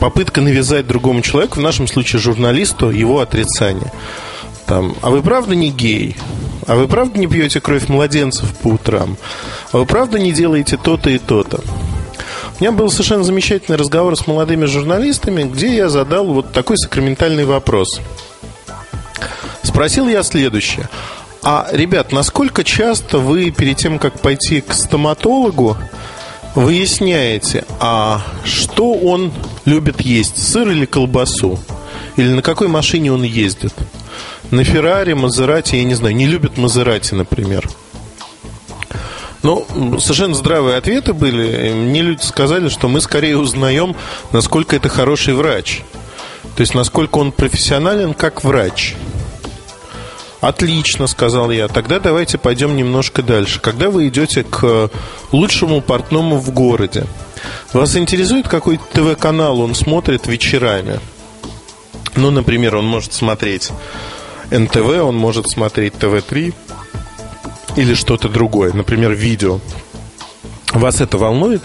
попытка 0.00 0.40
навязать 0.40 0.86
другому 0.86 1.22
человеку, 1.22 1.60
в 1.60 1.62
нашем 1.62 1.88
случае 1.88 2.20
журналисту, 2.20 2.90
его 2.90 3.20
отрицание. 3.20 3.92
Там, 4.66 4.94
а 5.02 5.10
вы 5.10 5.22
правда 5.22 5.54
не 5.54 5.70
гей? 5.70 6.16
А 6.66 6.76
вы 6.76 6.88
правда 6.88 7.18
не 7.18 7.26
пьете 7.26 7.60
кровь 7.60 7.88
младенцев 7.88 8.54
по 8.58 8.68
утрам? 8.68 9.16
А 9.72 9.78
вы 9.78 9.86
правда 9.86 10.18
не 10.18 10.32
делаете 10.32 10.78
то-то 10.82 11.10
и 11.10 11.18
то-то? 11.18 11.60
У 12.58 12.62
меня 12.62 12.72
был 12.72 12.90
совершенно 12.90 13.24
замечательный 13.24 13.76
разговор 13.76 14.16
с 14.16 14.26
молодыми 14.26 14.64
журналистами, 14.66 15.42
где 15.42 15.74
я 15.74 15.88
задал 15.88 16.26
вот 16.26 16.52
такой 16.52 16.78
сакраментальный 16.78 17.44
вопрос. 17.44 18.00
Спросил 19.62 20.08
я 20.08 20.22
следующее. 20.22 20.88
А, 21.42 21.66
ребят, 21.72 22.12
насколько 22.12 22.64
часто 22.64 23.18
вы 23.18 23.50
перед 23.50 23.76
тем, 23.76 23.98
как 23.98 24.20
пойти 24.20 24.60
к 24.60 24.72
стоматологу, 24.72 25.76
выясняете, 26.54 27.64
а 27.80 28.22
что 28.44 28.92
он 28.92 29.32
любит 29.64 30.00
есть, 30.00 30.42
сыр 30.42 30.70
или 30.70 30.86
колбасу? 30.86 31.58
Или 32.16 32.28
на 32.28 32.42
какой 32.42 32.68
машине 32.68 33.12
он 33.12 33.22
ездит? 33.22 33.74
На 34.50 34.62
Феррари, 34.62 35.14
Мазерати, 35.14 35.76
я 35.76 35.84
не 35.84 35.94
знаю, 35.94 36.14
не 36.14 36.26
любит 36.26 36.58
Мазерати, 36.58 37.14
например. 37.14 37.68
Ну, 39.42 39.66
совершенно 40.00 40.34
здравые 40.34 40.76
ответы 40.76 41.12
были. 41.12 41.72
Мне 41.72 42.00
люди 42.00 42.22
сказали, 42.22 42.68
что 42.68 42.88
мы 42.88 43.00
скорее 43.00 43.36
узнаем, 43.36 43.94
насколько 44.32 44.74
это 44.74 44.88
хороший 44.88 45.34
врач. 45.34 45.82
То 46.56 46.60
есть, 46.60 46.74
насколько 46.74 47.18
он 47.18 47.32
профессионален 47.32 48.14
как 48.14 48.44
врач. 48.44 48.94
Отлично, 50.40 51.06
сказал 51.06 51.50
я. 51.50 51.68
Тогда 51.68 51.98
давайте 51.98 52.38
пойдем 52.38 52.76
немножко 52.76 53.22
дальше. 53.22 53.60
Когда 53.60 53.90
вы 53.90 54.08
идете 54.08 54.44
к 54.44 54.90
лучшему 55.32 55.80
портному 55.80 56.38
в 56.38 56.50
городе, 56.50 57.06
вас 57.72 57.96
интересует, 57.96 58.48
какой 58.48 58.78
ТВ-канал 58.92 59.60
он 59.60 59.74
смотрит 59.74 60.26
вечерами? 60.26 61.00
Ну, 62.16 62.30
например, 62.30 62.76
он 62.76 62.86
может 62.86 63.12
смотреть 63.12 63.70
НТВ, 64.50 65.02
он 65.02 65.16
может 65.16 65.48
смотреть 65.48 65.94
ТВ-3, 65.94 66.54
или 67.76 67.94
что-то 67.94 68.28
другое, 68.28 68.72
например, 68.72 69.12
видео. 69.12 69.60
Вас 70.72 71.00
это 71.00 71.18
волнует? 71.18 71.64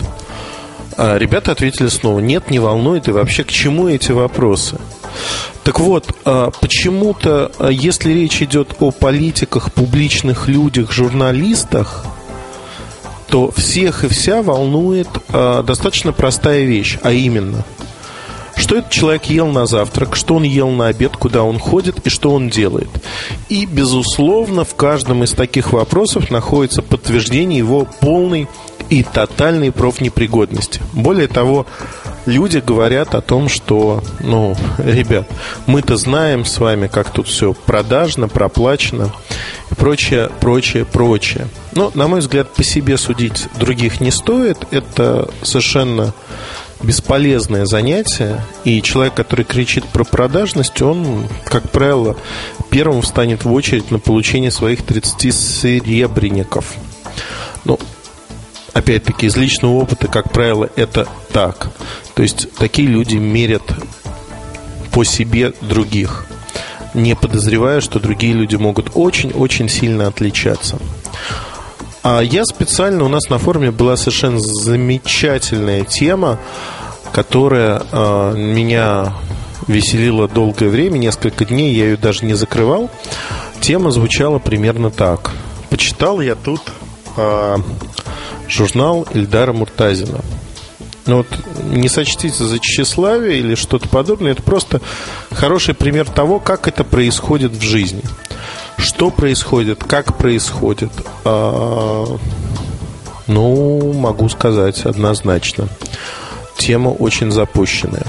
А 0.97 1.17
ребята 1.17 1.51
ответили 1.51 1.87
снова, 1.87 2.19
нет, 2.19 2.49
не 2.49 2.59
волнует, 2.59 3.07
и 3.07 3.11
вообще 3.11 3.43
к 3.43 3.51
чему 3.51 3.87
эти 3.87 4.11
вопросы? 4.11 4.77
Так 5.69 5.81
вот, 5.81 6.11
а, 6.25 6.49
почему-то, 6.49 7.51
а, 7.59 7.67
если 7.67 8.11
речь 8.11 8.41
идет 8.41 8.77
о 8.79 8.89
политиках, 8.89 9.71
публичных 9.71 10.47
людях, 10.47 10.91
журналистах, 10.91 12.07
то 13.27 13.51
всех 13.51 14.03
и 14.03 14.07
вся 14.07 14.41
волнует 14.41 15.07
достаточно 15.29 16.11
простая 16.11 16.65
вещь, 16.65 16.97
а 17.03 17.11
именно– 17.11 17.63
что 18.59 18.75
этот 18.75 18.91
человек 18.91 19.25
ел 19.25 19.47
на 19.47 19.65
завтрак, 19.65 20.15
что 20.15 20.35
он 20.35 20.43
ел 20.43 20.69
на 20.69 20.87
обед, 20.87 21.15
куда 21.17 21.43
он 21.43 21.59
ходит 21.59 22.05
и 22.05 22.09
что 22.09 22.31
он 22.31 22.49
делает. 22.49 22.89
И, 23.47 23.65
безусловно, 23.65 24.65
в 24.65 24.75
каждом 24.75 25.23
из 25.23 25.31
таких 25.31 25.71
вопросов 25.71 26.29
находится 26.29 26.81
подтверждение 26.81 27.57
его 27.57 27.87
полной 27.99 28.47
и 28.89 29.03
тотальной 29.03 29.71
профнепригодности. 29.71 30.81
Более 30.93 31.27
того, 31.27 31.67
люди 32.25 32.57
говорят 32.57 33.15
о 33.15 33.21
том, 33.21 33.49
что, 33.49 34.03
ну, 34.19 34.55
ребят, 34.77 35.27
мы-то 35.65 35.95
знаем 35.95 36.45
с 36.45 36.57
вами, 36.59 36.87
как 36.87 37.11
тут 37.11 37.27
все 37.27 37.53
продажно, 37.53 38.27
проплачено 38.27 39.13
и 39.71 39.75
прочее, 39.75 40.29
прочее, 40.39 40.85
прочее. 40.85 41.47
Но, 41.73 41.91
на 41.93 42.07
мой 42.07 42.19
взгляд, 42.19 42.53
по 42.53 42.63
себе 42.63 42.97
судить 42.97 43.47
других 43.59 44.01
не 44.01 44.11
стоит. 44.11 44.57
Это 44.71 45.29
совершенно 45.43 46.13
бесполезное 46.81 47.65
занятие, 47.65 48.41
и 48.63 48.81
человек, 48.81 49.13
который 49.13 49.45
кричит 49.45 49.85
про 49.85 50.03
продажность, 50.03 50.81
он, 50.81 51.27
как 51.45 51.69
правило, 51.71 52.15
первым 52.69 53.01
встанет 53.01 53.43
в 53.43 53.51
очередь 53.51 53.91
на 53.91 53.99
получение 53.99 54.51
своих 54.51 54.83
30 54.83 55.33
серебряников. 55.33 56.75
Ну, 57.65 57.79
опять-таки, 58.73 59.25
из 59.25 59.35
личного 59.35 59.73
опыта, 59.73 60.07
как 60.07 60.31
правило, 60.31 60.69
это 60.75 61.07
так. 61.33 61.71
То 62.15 62.23
есть, 62.23 62.51
такие 62.53 62.87
люди 62.87 63.17
мерят 63.17 63.63
по 64.91 65.03
себе 65.03 65.53
других, 65.61 66.25
не 66.93 67.15
подозревая, 67.15 67.81
что 67.81 67.99
другие 67.99 68.33
люди 68.33 68.55
могут 68.55 68.91
очень-очень 68.95 69.69
сильно 69.69 70.07
отличаться. 70.07 70.79
А 72.01 72.21
я 72.21 72.45
специально, 72.45 73.03
у 73.03 73.09
нас 73.09 73.29
на 73.29 73.37
форуме 73.37 73.71
была 73.71 73.97
совершенно 73.97 74.39
замечательная 74.39 75.83
тема, 75.83 76.39
которая 77.11 77.81
э, 77.91 78.33
меня 78.37 79.13
веселила 79.67 80.27
долгое 80.27 80.69
время, 80.69 80.97
несколько 80.97 81.43
дней, 81.43 81.73
я 81.73 81.85
ее 81.85 81.97
даже 81.97 82.25
не 82.25 82.35
закрывал. 82.35 82.89
Тема 83.59 83.91
звучала 83.91 84.39
примерно 84.39 84.91
так. 84.91 85.31
Почитал 85.69 86.21
я 86.21 86.35
тут 86.35 86.61
э, 87.17 87.57
журнал 88.47 89.05
Ильдара 89.13 89.51
Муртазина. 89.51 90.21
Ну 91.05 91.17
вот 91.17 91.27
не 91.63 91.89
сочтите 91.89 92.43
за 92.43 92.59
тщеславие 92.59 93.39
или 93.39 93.55
что-то 93.55 93.89
подобное, 93.89 94.31
это 94.31 94.43
просто 94.43 94.79
хороший 95.31 95.73
пример 95.73 96.07
того, 96.09 96.39
как 96.39 96.67
это 96.67 96.83
происходит 96.83 97.51
в 97.51 97.61
жизни. 97.61 98.03
Что 98.79 99.11
происходит, 99.11 99.83
как 99.83 100.17
происходит? 100.17 100.91
А, 101.25 102.17
ну, 103.27 103.93
могу 103.93 104.29
сказать 104.29 104.85
однозначно. 104.85 105.67
Тема 106.57 106.89
очень 106.89 107.31
запущенная. 107.31 108.05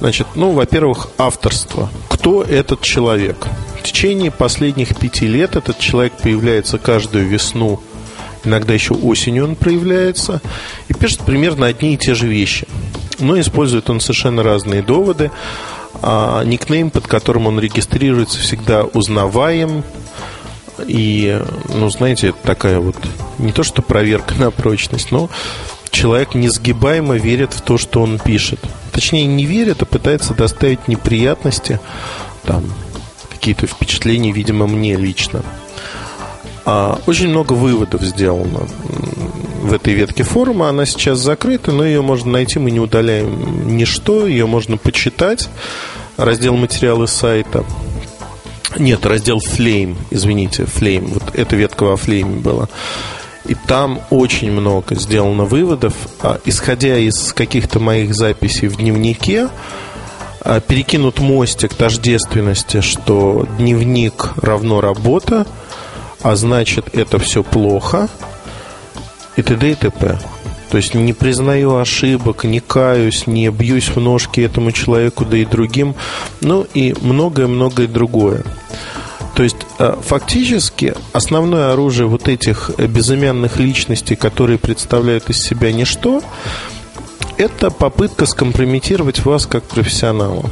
Значит, 0.00 0.26
ну, 0.34 0.50
во-первых, 0.50 1.08
авторство. 1.16 1.88
Кто 2.08 2.42
этот 2.42 2.80
человек? 2.80 3.46
В 3.78 3.82
течение 3.82 4.30
последних 4.30 4.96
пяти 4.96 5.26
лет 5.26 5.54
этот 5.54 5.78
человек 5.78 6.14
появляется 6.14 6.78
каждую 6.78 7.28
весну, 7.28 7.80
иногда 8.44 8.74
еще 8.74 8.94
осенью 8.94 9.44
он 9.44 9.56
проявляется, 9.56 10.40
и 10.88 10.94
пишет 10.94 11.20
примерно 11.20 11.66
одни 11.66 11.94
и 11.94 11.98
те 11.98 12.14
же 12.14 12.26
вещи. 12.26 12.66
Но 13.20 13.38
использует 13.38 13.90
он 13.90 14.00
совершенно 14.00 14.42
разные 14.42 14.82
доводы 14.82 15.30
а 16.02 16.42
никнейм, 16.44 16.90
под 16.90 17.06
которым 17.06 17.46
он 17.46 17.60
регистрируется, 17.60 18.38
всегда 18.38 18.82
узнаваем. 18.84 19.84
И, 20.86 21.40
ну, 21.68 21.90
знаете, 21.90 22.34
такая 22.42 22.80
вот 22.80 22.96
не 23.38 23.52
то 23.52 23.62
что 23.62 23.82
проверка 23.82 24.34
на 24.34 24.50
прочность, 24.50 25.12
но 25.12 25.30
человек 25.90 26.34
несгибаемо 26.34 27.16
верит 27.16 27.52
в 27.52 27.60
то, 27.60 27.78
что 27.78 28.02
он 28.02 28.18
пишет. 28.18 28.58
Точнее, 28.92 29.26
не 29.26 29.44
верит, 29.44 29.82
а 29.82 29.86
пытается 29.86 30.34
доставить 30.34 30.88
неприятности, 30.88 31.78
там, 32.44 32.64
какие-то 33.30 33.66
впечатления, 33.66 34.32
видимо, 34.32 34.66
мне 34.66 34.96
лично. 34.96 35.42
А, 36.64 37.00
очень 37.06 37.28
много 37.28 37.52
выводов 37.52 38.02
сделано 38.02 38.68
в 39.62 39.72
этой 39.72 39.94
ветке 39.94 40.22
форума. 40.22 40.68
Она 40.68 40.86
сейчас 40.86 41.18
закрыта, 41.18 41.72
но 41.72 41.84
ее 41.84 42.02
можно 42.02 42.32
найти, 42.32 42.58
мы 42.58 42.70
не 42.70 42.80
удаляем 42.80 43.76
ничто, 43.76 44.26
ее 44.26 44.46
можно 44.46 44.76
почитать. 44.76 45.48
Раздел 46.16 46.56
материалы 46.56 47.08
сайта. 47.08 47.64
Нет, 48.78 49.04
раздел 49.06 49.38
Flame, 49.38 49.96
извините, 50.10 50.64
Flame. 50.64 51.08
Вот 51.14 51.34
эта 51.34 51.56
ветка 51.56 51.84
во 51.84 51.94
Flame 51.94 52.40
была. 52.40 52.68
И 53.46 53.54
там 53.54 54.00
очень 54.10 54.52
много 54.52 54.94
сделано 54.94 55.44
выводов, 55.44 55.94
а, 56.20 56.38
исходя 56.44 56.96
из 56.98 57.32
каких-то 57.32 57.80
моих 57.80 58.14
записей 58.14 58.68
в 58.68 58.76
дневнике, 58.76 59.48
а, 60.40 60.60
перекинут 60.60 61.18
мостик 61.18 61.74
тождественности, 61.74 62.80
что 62.82 63.46
дневник 63.58 64.32
равно 64.36 64.80
работа, 64.80 65.46
а 66.22 66.36
значит 66.36 66.94
это 66.94 67.18
все 67.18 67.42
плохо, 67.42 68.08
и 69.36 69.42
т.д. 69.42 69.72
и 69.72 69.74
т.п. 69.74 70.18
То 70.72 70.78
есть 70.78 70.94
не 70.94 71.12
признаю 71.12 71.76
ошибок, 71.76 72.44
не 72.44 72.60
каюсь, 72.60 73.26
не 73.26 73.50
бьюсь 73.50 73.88
в 73.88 74.00
ножки 74.00 74.40
этому 74.40 74.72
человеку, 74.72 75.26
да 75.26 75.36
и 75.36 75.44
другим, 75.44 75.94
ну 76.40 76.66
и 76.72 76.94
многое-многое 76.98 77.86
другое. 77.86 78.42
То 79.34 79.42
есть 79.42 79.58
э, 79.78 79.94
фактически 80.02 80.94
основное 81.12 81.74
оружие 81.74 82.06
вот 82.06 82.26
этих 82.26 82.70
безымянных 82.78 83.58
личностей, 83.58 84.16
которые 84.16 84.58
представляют 84.58 85.28
из 85.28 85.42
себя 85.42 85.72
ничто, 85.72 86.22
это 87.36 87.70
попытка 87.70 88.24
скомпрометировать 88.24 89.26
вас 89.26 89.44
как 89.44 89.64
профессионала. 89.64 90.48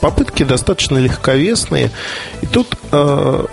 Попытки 0.00 0.42
достаточно 0.42 0.96
легковесные. 0.96 1.90
И 2.40 2.46
тут 2.46 2.78
э, 2.92 3.44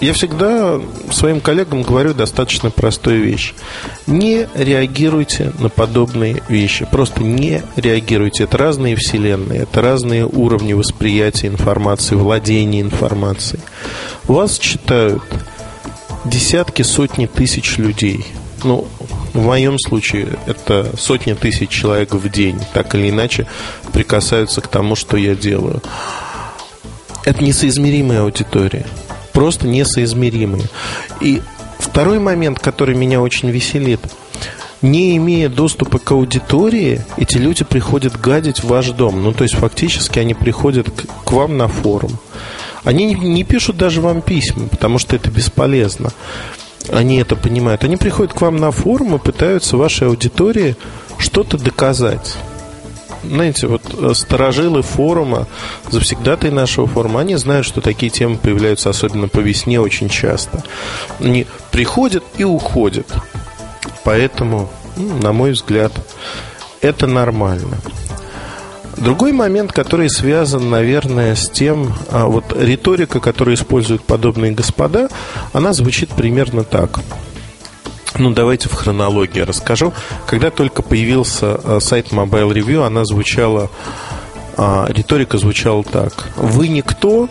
я 0.00 0.14
всегда 0.14 0.80
своим 1.12 1.40
коллегам 1.40 1.82
говорю 1.82 2.14
достаточно 2.14 2.70
простую 2.70 3.22
вещь. 3.22 3.52
Не 4.06 4.48
реагируйте 4.54 5.52
на 5.58 5.68
подобные 5.68 6.42
вещи. 6.48 6.86
Просто 6.90 7.22
не 7.22 7.62
реагируйте. 7.76 8.44
Это 8.44 8.56
разные 8.56 8.96
вселенные, 8.96 9.60
это 9.62 9.82
разные 9.82 10.26
уровни 10.26 10.72
восприятия 10.72 11.48
информации, 11.48 12.14
владения 12.14 12.80
информацией. 12.80 13.60
Вас 14.24 14.58
читают 14.58 15.22
десятки, 16.24 16.82
сотни 16.82 17.26
тысяч 17.26 17.76
людей. 17.76 18.24
Ну, 18.64 18.86
в 19.34 19.44
моем 19.44 19.78
случае 19.78 20.38
это 20.46 20.90
сотни 20.98 21.34
тысяч 21.34 21.68
человек 21.68 22.14
в 22.14 22.28
день, 22.30 22.58
так 22.72 22.94
или 22.94 23.10
иначе 23.10 23.46
прикасаются 23.92 24.60
к 24.60 24.68
тому, 24.68 24.96
что 24.96 25.16
я 25.16 25.34
делаю. 25.34 25.82
Это 27.24 27.44
несоизмеримая 27.44 28.22
аудитория 28.22 28.86
просто 29.32 29.66
несоизмеримые. 29.66 30.64
И 31.20 31.42
второй 31.78 32.18
момент, 32.18 32.58
который 32.58 32.94
меня 32.94 33.20
очень 33.20 33.50
веселит, 33.50 34.00
не 34.82 35.16
имея 35.16 35.48
доступа 35.48 35.98
к 35.98 36.10
аудитории, 36.12 37.04
эти 37.16 37.36
люди 37.36 37.64
приходят 37.64 38.18
гадить 38.18 38.60
в 38.60 38.68
ваш 38.68 38.90
дом. 38.90 39.22
Ну, 39.22 39.32
то 39.32 39.44
есть, 39.44 39.54
фактически 39.54 40.18
они 40.18 40.34
приходят 40.34 40.90
к, 40.90 41.06
к 41.24 41.32
вам 41.32 41.58
на 41.58 41.68
форум. 41.68 42.18
Они 42.82 43.04
не, 43.04 43.14
не 43.14 43.44
пишут 43.44 43.76
даже 43.76 44.00
вам 44.00 44.22
письма, 44.22 44.68
потому 44.68 44.98
что 44.98 45.16
это 45.16 45.30
бесполезно. 45.30 46.10
Они 46.88 47.18
это 47.18 47.36
понимают. 47.36 47.84
Они 47.84 47.96
приходят 47.96 48.32
к 48.32 48.40
вам 48.40 48.56
на 48.56 48.70
форум 48.70 49.16
и 49.16 49.18
пытаются 49.18 49.76
вашей 49.76 50.08
аудитории 50.08 50.76
что-то 51.18 51.58
доказать 51.58 52.36
знаете, 53.22 53.66
вот 53.66 53.82
э, 53.96 54.14
сторожилы 54.14 54.82
форума, 54.82 55.46
завсегдатые 55.90 56.50
нашего 56.50 56.86
форума, 56.86 57.20
они 57.20 57.36
знают, 57.36 57.66
что 57.66 57.80
такие 57.80 58.10
темы 58.10 58.36
появляются 58.36 58.90
особенно 58.90 59.28
по 59.28 59.40
весне 59.40 59.80
очень 59.80 60.08
часто. 60.08 60.62
Они 61.18 61.46
приходят 61.70 62.24
и 62.38 62.44
уходят. 62.44 63.06
Поэтому, 64.04 64.70
на 64.96 65.32
мой 65.32 65.52
взгляд, 65.52 65.92
это 66.80 67.06
нормально. 67.06 67.76
Другой 68.96 69.32
момент, 69.32 69.72
который 69.72 70.10
связан, 70.10 70.68
наверное, 70.68 71.34
с 71.34 71.48
тем, 71.48 71.94
а, 72.10 72.26
вот 72.26 72.54
риторика, 72.58 73.20
которую 73.20 73.54
используют 73.54 74.02
подобные 74.02 74.52
господа, 74.52 75.08
она 75.52 75.72
звучит 75.72 76.10
примерно 76.10 76.64
так– 76.64 77.00
ну, 78.18 78.30
давайте 78.32 78.68
в 78.68 78.74
хронологии 78.74 79.40
расскажу. 79.40 79.92
Когда 80.26 80.50
только 80.50 80.82
появился 80.82 81.60
э, 81.62 81.78
сайт 81.80 82.08
Mobile 82.08 82.52
Review, 82.52 82.84
она 82.84 83.04
звучала 83.04 83.70
а, 84.62 84.86
риторика 84.90 85.38
звучала 85.38 85.82
так. 85.82 86.28
Вы 86.36 86.68
никто, 86.68 87.30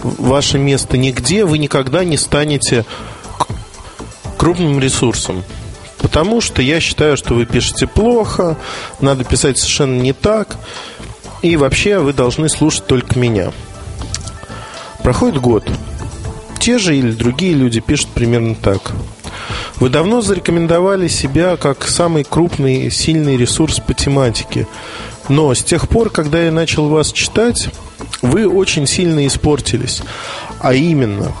ваше 0.00 0.58
место 0.58 0.96
нигде, 0.96 1.44
вы 1.44 1.58
никогда 1.58 2.02
не 2.02 2.16
станете 2.16 2.84
крупным 4.36 4.80
ресурсом. 4.80 5.44
Потому 5.98 6.40
что 6.40 6.62
я 6.62 6.80
считаю, 6.80 7.16
что 7.16 7.34
вы 7.34 7.46
пишете 7.46 7.86
плохо, 7.86 8.56
надо 9.00 9.22
писать 9.22 9.58
совершенно 9.58 10.00
не 10.00 10.12
так, 10.12 10.56
и 11.42 11.56
вообще 11.56 12.00
вы 12.00 12.12
должны 12.12 12.48
слушать 12.48 12.86
только 12.86 13.20
меня. 13.20 13.52
Проходит 15.04 15.40
год. 15.40 15.64
Те 16.58 16.78
же 16.78 16.96
или 16.96 17.12
другие 17.12 17.54
люди 17.54 17.78
пишут 17.78 18.08
примерно 18.08 18.56
так. 18.56 18.92
Вы 19.80 19.88
давно 19.88 20.20
зарекомендовали 20.20 21.08
себя 21.08 21.56
как 21.56 21.86
самый 21.86 22.24
крупный, 22.24 22.90
сильный 22.90 23.36
ресурс 23.36 23.80
по 23.80 23.92
тематике. 23.92 24.66
Но 25.28 25.52
с 25.52 25.64
тех 25.64 25.88
пор, 25.88 26.10
когда 26.10 26.42
я 26.42 26.52
начал 26.52 26.88
вас 26.88 27.12
читать, 27.12 27.70
вы 28.22 28.48
очень 28.48 28.86
сильно 28.86 29.26
испортились. 29.26 30.02
А 30.60 30.74
именно, 30.74 31.32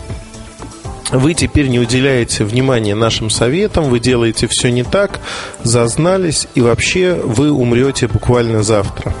вы 1.12 1.34
теперь 1.34 1.68
не 1.68 1.78
уделяете 1.78 2.44
внимания 2.44 2.94
нашим 2.94 3.30
советам, 3.30 3.84
вы 3.84 4.00
делаете 4.00 4.48
все 4.48 4.70
не 4.70 4.82
так, 4.82 5.20
зазнались, 5.62 6.48
и 6.54 6.60
вообще 6.60 7.14
вы 7.14 7.52
умрете 7.52 8.08
буквально 8.08 8.62
завтра. 8.62 9.14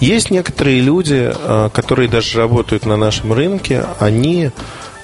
Есть 0.00 0.30
некоторые 0.30 0.80
люди, 0.80 1.30
а, 1.32 1.68
которые 1.70 2.08
даже 2.08 2.38
работают 2.38 2.86
на 2.86 2.96
нашем 2.96 3.32
рынке, 3.32 3.84
они 4.00 4.50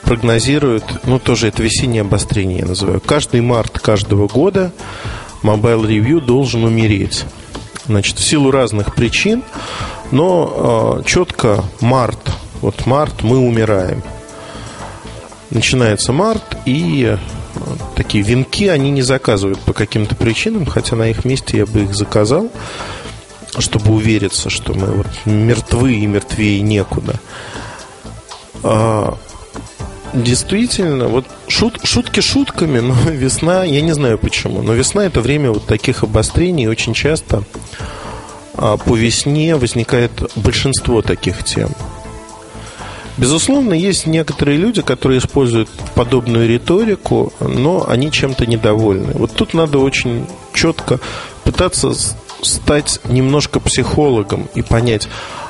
прогнозируют, 0.03 0.85
ну 1.05 1.19
тоже 1.19 1.49
это 1.49 1.63
весеннее 1.63 2.03
обострение 2.03 2.61
я 2.61 2.67
называю, 2.67 3.01
каждый 3.01 3.41
март 3.41 3.79
каждого 3.79 4.29
года 4.29 4.73
Mobile 5.43 5.87
Review 5.87 6.21
должен 6.21 6.65
умереть. 6.65 7.25
Значит, 7.87 8.19
в 8.19 8.25
силу 8.25 8.51
разных 8.51 8.95
причин, 8.95 9.43
но 10.11 10.99
э, 11.01 11.03
четко 11.05 11.65
март, 11.81 12.19
вот 12.61 12.87
март 12.87 13.23
мы 13.23 13.39
умираем. 13.39 14.03
Начинается 15.51 16.13
март, 16.13 16.59
и 16.67 17.17
э, 17.17 17.19
такие 17.97 18.23
венки 18.23 18.69
они 18.69 18.91
не 18.91 19.01
заказывают 19.01 19.59
по 19.61 19.73
каким-то 19.73 20.15
причинам, 20.17 20.67
хотя 20.67 20.97
на 20.97 21.09
их 21.09 21.25
месте 21.25 21.59
я 21.59 21.67
бы 21.67 21.85
их 21.85 21.95
заказал, 21.95 22.51
чтобы 23.59 23.95
увериться, 23.95 24.51
что 24.51 24.75
мы 24.75 24.89
вот 24.89 25.07
мертвы 25.25 25.95
и 25.95 26.07
мертвее 26.07 26.61
некуда. 26.61 27.19
Действительно, 30.15 31.09
вот 31.09 31.27
шут, 31.49 31.81
шутки 31.85 32.21
шутками, 32.21 32.79
но 32.81 32.95
весна, 33.11 33.65
я 33.65 33.81
не 33.81 33.93
знаю 33.93 34.19
почему, 34.19 34.63
но 34.63 34.73
весна 34.73 35.05
это 35.05 35.21
время 35.21 35.51
вот 35.51 35.67
таких 35.67 36.03
обострений, 36.03 36.65
и 36.65 36.69
очень 36.69 36.95
часто 36.95 37.43
а, 38.55 38.77
по 38.77 38.97
весне 38.97 39.57
возникает 39.57 40.13
большинство 40.35 41.03
таких 41.03 41.45
тем. 41.45 41.71
Безусловно, 43.19 43.75
есть 43.75 44.07
некоторые 44.07 44.59
люди, 44.59 44.81
которые 44.81 45.19
используют 45.19 45.69
подобную 45.97 46.49
риторику, 46.49 47.33
но 47.41 47.85
они 47.89 48.13
чем-то 48.13 48.47
недовольны. 48.47 49.13
Вот 49.15 49.33
тут 49.33 49.55
надо 49.55 49.79
очень 49.79 50.25
четко 50.55 51.01
пытаться 51.43 51.93
стать 52.43 53.01
немножко 53.09 53.59
психологом 53.59 54.49
и 54.55 54.63
понять, 54.63 55.09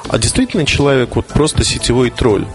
а 0.08 0.18
действительно 0.18 0.64
человек 0.64 1.14
вот 1.16 1.26
просто 1.26 1.62
сетевой 1.62 2.10
тролль 2.10 2.46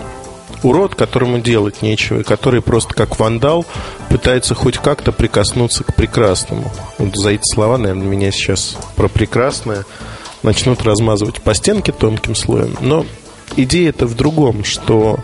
урод, 0.63 0.95
которому 0.95 1.39
делать 1.39 1.81
нечего, 1.81 2.19
и 2.19 2.23
который 2.23 2.61
просто 2.61 2.93
как 2.93 3.19
вандал 3.19 3.65
пытается 4.09 4.55
хоть 4.55 4.77
как-то 4.77 5.11
прикоснуться 5.11 5.83
к 5.83 5.95
прекрасному. 5.95 6.71
Вот 6.97 7.15
за 7.15 7.31
эти 7.31 7.53
слова, 7.53 7.77
наверное, 7.77 8.07
меня 8.07 8.31
сейчас 8.31 8.77
про 8.95 9.07
прекрасное 9.07 9.85
начнут 10.41 10.83
размазывать 10.83 11.41
по 11.41 11.53
стенке 11.53 11.91
тонким 11.91 12.35
слоем. 12.35 12.75
Но 12.81 13.05
идея 13.55 13.89
это 13.89 14.05
в 14.05 14.15
другом, 14.15 14.63
что 14.63 15.19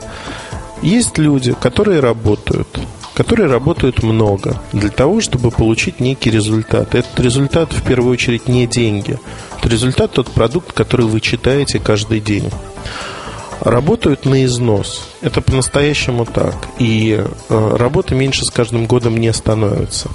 есть 0.82 1.18
люди, 1.18 1.54
которые 1.54 2.00
работают, 2.00 2.80
которые 3.14 3.50
работают 3.50 4.02
много 4.02 4.62
для 4.72 4.90
того, 4.90 5.20
чтобы 5.20 5.52
получить 5.52 6.00
некий 6.00 6.32
результат. 6.32 6.96
Этот 6.96 7.20
результат 7.20 7.74
в 7.74 7.84
первую 7.84 8.14
очередь 8.14 8.48
не 8.48 8.66
деньги. 8.66 9.20
Это 9.60 9.70
результат 9.70 10.14
тот 10.14 10.32
продукт, 10.32 10.72
который 10.72 11.06
вы 11.06 11.20
читаете 11.20 11.80
каждый 11.80 12.22
день 12.22 12.50
работают 13.62 14.26
на 14.26 14.46
износ. 14.46 15.10
Это 15.22 15.42
по-настоящему 15.42 16.26
так. 16.26 16.56
И 16.78 17.22
э, 17.50 17.76
работы 17.78 18.16
меньше 18.16 18.46
с 18.46 18.50
каждым 18.50 18.86
годом 18.86 19.18
не 19.18 19.32
становится. 19.34 20.10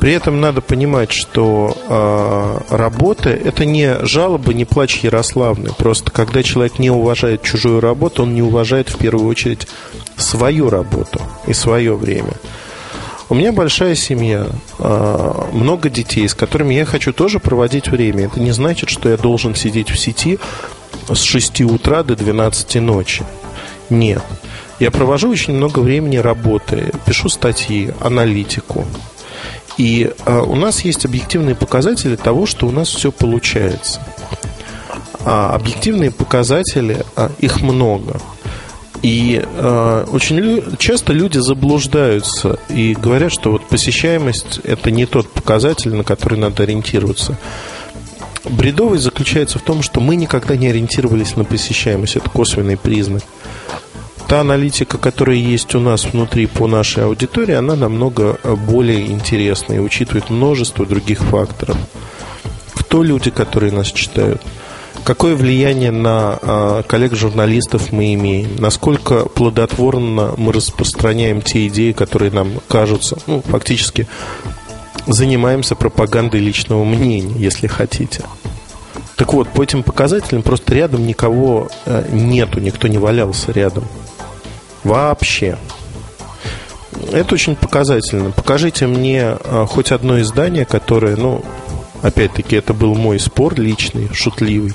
При 0.00 0.12
этом 0.12 0.40
надо 0.40 0.60
понимать, 0.60 1.10
что 1.10 1.76
э, 1.88 2.74
работа– 2.76 3.30
это 3.30 3.64
не 3.64 4.04
жалоба, 4.04 4.52
не 4.52 4.64
плач 4.64 4.98
Ярославны. 4.98 5.70
Просто 5.76 6.10
когда 6.10 6.42
человек 6.42 6.78
не 6.78 6.90
уважает 6.90 7.42
чужую 7.42 7.80
работу, 7.80 8.22
он 8.22 8.34
не 8.34 8.42
уважает 8.42 8.88
в 8.88 8.98
первую 8.98 9.26
очередь 9.26 9.66
свою 10.16 10.70
работу 10.70 11.20
и 11.46 11.52
свое 11.52 11.96
время. 11.96 12.34
У 13.28 13.34
меня 13.34 13.52
большая 13.52 13.96
семья, 13.96 14.46
э, 14.78 15.32
много 15.52 15.90
детей, 15.90 16.28
с 16.28 16.34
которыми 16.34 16.74
я 16.74 16.84
хочу 16.84 17.12
тоже 17.12 17.40
проводить 17.40 17.88
время. 17.88 18.26
Это 18.26 18.38
не 18.38 18.52
значит, 18.52 18.88
что 18.88 19.08
я 19.08 19.16
должен 19.16 19.56
сидеть 19.56 19.90
в 19.90 19.98
сети 19.98 20.38
с 21.12 21.22
6 21.22 21.62
утра 21.62 22.02
до 22.02 22.16
12 22.16 22.76
ночи. 22.76 23.24
Нет. 23.90 24.22
Я 24.78 24.90
провожу 24.90 25.30
очень 25.30 25.54
много 25.54 25.78
времени 25.80 26.16
работая, 26.16 26.92
пишу 27.06 27.28
статьи, 27.28 27.92
аналитику. 28.00 28.84
И 29.78 30.10
а, 30.24 30.42
у 30.42 30.54
нас 30.56 30.80
есть 30.80 31.04
объективные 31.04 31.54
показатели 31.54 32.16
того, 32.16 32.46
что 32.46 32.66
у 32.66 32.70
нас 32.70 32.88
все 32.88 33.12
получается. 33.12 34.00
А 35.24 35.54
объективные 35.54 36.10
показатели, 36.10 37.04
а, 37.14 37.30
их 37.38 37.62
много. 37.62 38.20
И 39.02 39.40
э, 39.44 40.06
очень 40.10 40.36
лю- 40.36 40.76
часто 40.78 41.12
люди 41.12 41.38
заблуждаются 41.38 42.58
и 42.68 42.94
говорят, 42.94 43.30
что 43.30 43.52
вот 43.52 43.68
посещаемость 43.68 44.60
это 44.64 44.90
не 44.90 45.06
тот 45.06 45.30
показатель, 45.30 45.94
на 45.94 46.02
который 46.02 46.38
надо 46.38 46.62
ориентироваться. 46.62 47.36
Бредовый 48.50 48.98
заключается 48.98 49.58
в 49.58 49.62
том, 49.62 49.82
что 49.82 50.00
мы 50.00 50.16
никогда 50.16 50.56
не 50.56 50.68
ориентировались 50.68 51.36
на 51.36 51.44
посещаемость. 51.44 52.16
Это 52.16 52.30
косвенный 52.30 52.76
признак 52.76 53.22
та 54.26 54.40
аналитика, 54.40 54.98
которая 54.98 55.36
есть 55.36 55.74
у 55.74 55.80
нас 55.80 56.04
внутри 56.04 56.46
по 56.46 56.66
нашей 56.66 57.04
аудитории, 57.04 57.54
она 57.54 57.76
намного 57.76 58.38
э, 58.42 58.54
более 58.54 59.06
интересна 59.06 59.74
и 59.74 59.78
учитывает 59.78 60.30
множество 60.30 60.84
других 60.84 61.20
факторов. 61.20 61.76
Кто 62.74 63.02
люди, 63.02 63.30
которые 63.30 63.72
нас 63.72 63.88
читают? 63.88 64.42
Какое 65.04 65.36
влияние 65.36 65.92
на 65.92 66.38
а, 66.42 66.82
коллег-журналистов 66.82 67.92
мы 67.92 68.14
имеем? 68.14 68.56
Насколько 68.58 69.26
плодотворно 69.26 70.34
мы 70.36 70.52
распространяем 70.52 71.42
те 71.42 71.68
идеи, 71.68 71.92
которые 71.92 72.32
нам 72.32 72.54
кажутся? 72.66 73.16
Ну, 73.28 73.40
фактически 73.42 74.08
занимаемся 75.06 75.74
пропагандой 75.74 76.40
личного 76.40 76.84
мнения, 76.84 77.34
если 77.36 77.66
хотите. 77.66 78.22
Так 79.16 79.32
вот, 79.32 79.48
по 79.48 79.62
этим 79.62 79.82
показателям 79.82 80.42
просто 80.42 80.74
рядом 80.74 81.06
никого 81.06 81.68
э, 81.86 82.06
нету, 82.12 82.60
никто 82.60 82.86
не 82.86 82.98
валялся 82.98 83.50
рядом. 83.52 83.84
Вообще. 84.84 85.58
Это 87.12 87.34
очень 87.34 87.56
показательно. 87.56 88.30
Покажите 88.30 88.86
мне 88.86 89.22
а, 89.22 89.66
хоть 89.66 89.92
одно 89.92 90.20
издание, 90.20 90.64
которое, 90.64 91.16
ну, 91.16 91.44
опять-таки, 92.02 92.56
это 92.56 92.72
был 92.74 92.94
мой 92.94 93.18
спор 93.18 93.58
личный, 93.58 94.08
шутливый. 94.12 94.74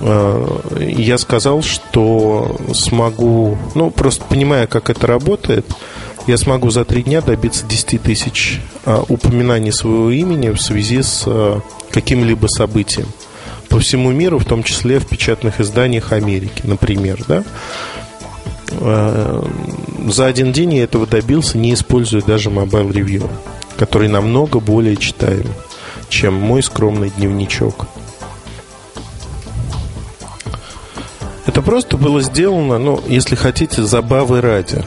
А, 0.00 0.62
я 0.78 1.18
сказал, 1.18 1.62
что 1.62 2.56
смогу, 2.74 3.58
ну, 3.74 3.90
просто 3.90 4.24
понимая, 4.24 4.66
как 4.66 4.90
это 4.90 5.06
работает, 5.06 5.66
я 6.26 6.36
смогу 6.36 6.70
за 6.70 6.84
три 6.84 7.02
дня 7.02 7.20
добиться 7.20 7.64
10 7.66 8.02
тысяч 8.02 8.60
а, 8.84 9.04
упоминаний 9.08 9.72
своего 9.72 10.10
имени 10.10 10.50
в 10.50 10.60
связи 10.60 11.02
с 11.02 11.26
каким-либо 11.90 12.46
событием 12.46 13.06
по 13.68 13.80
всему 13.80 14.10
миру, 14.10 14.38
в 14.38 14.44
том 14.44 14.62
числе 14.62 14.98
в 14.98 15.06
печатных 15.06 15.60
изданиях 15.60 16.12
Америки, 16.12 16.62
например, 16.64 17.22
да. 17.28 17.44
Э, 18.72 19.42
за 20.08 20.26
один 20.26 20.52
день 20.52 20.74
я 20.74 20.84
этого 20.84 21.06
добился, 21.06 21.58
не 21.58 21.74
используя 21.74 22.22
даже 22.22 22.50
Mobile 22.50 22.90
Review, 22.90 23.30
который 23.76 24.08
намного 24.08 24.60
более 24.60 24.96
читаем, 24.96 25.46
чем 26.08 26.34
мой 26.34 26.62
скромный 26.62 27.10
дневничок. 27.10 27.86
Это 31.46 31.62
просто 31.62 31.96
было 31.96 32.22
сделано, 32.22 32.78
ну, 32.78 33.02
если 33.06 33.36
хотите, 33.36 33.82
забавы 33.82 34.40
ради. 34.40 34.82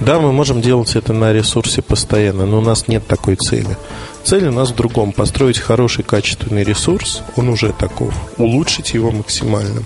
Да, 0.00 0.18
мы 0.18 0.32
можем 0.32 0.62
делать 0.62 0.96
это 0.96 1.12
на 1.12 1.30
ресурсе 1.32 1.82
постоянно, 1.82 2.46
но 2.46 2.58
у 2.58 2.62
нас 2.62 2.88
нет 2.88 3.06
такой 3.06 3.36
цели. 3.36 3.76
Цель 4.24 4.48
у 4.48 4.52
нас 4.52 4.70
в 4.70 4.74
другом. 4.74 5.12
Построить 5.12 5.58
хороший, 5.58 6.04
качественный 6.04 6.64
ресурс, 6.64 7.22
он 7.36 7.50
уже 7.50 7.72
таков. 7.72 8.14
Улучшить 8.38 8.94
его 8.94 9.10
максимально. 9.10 9.82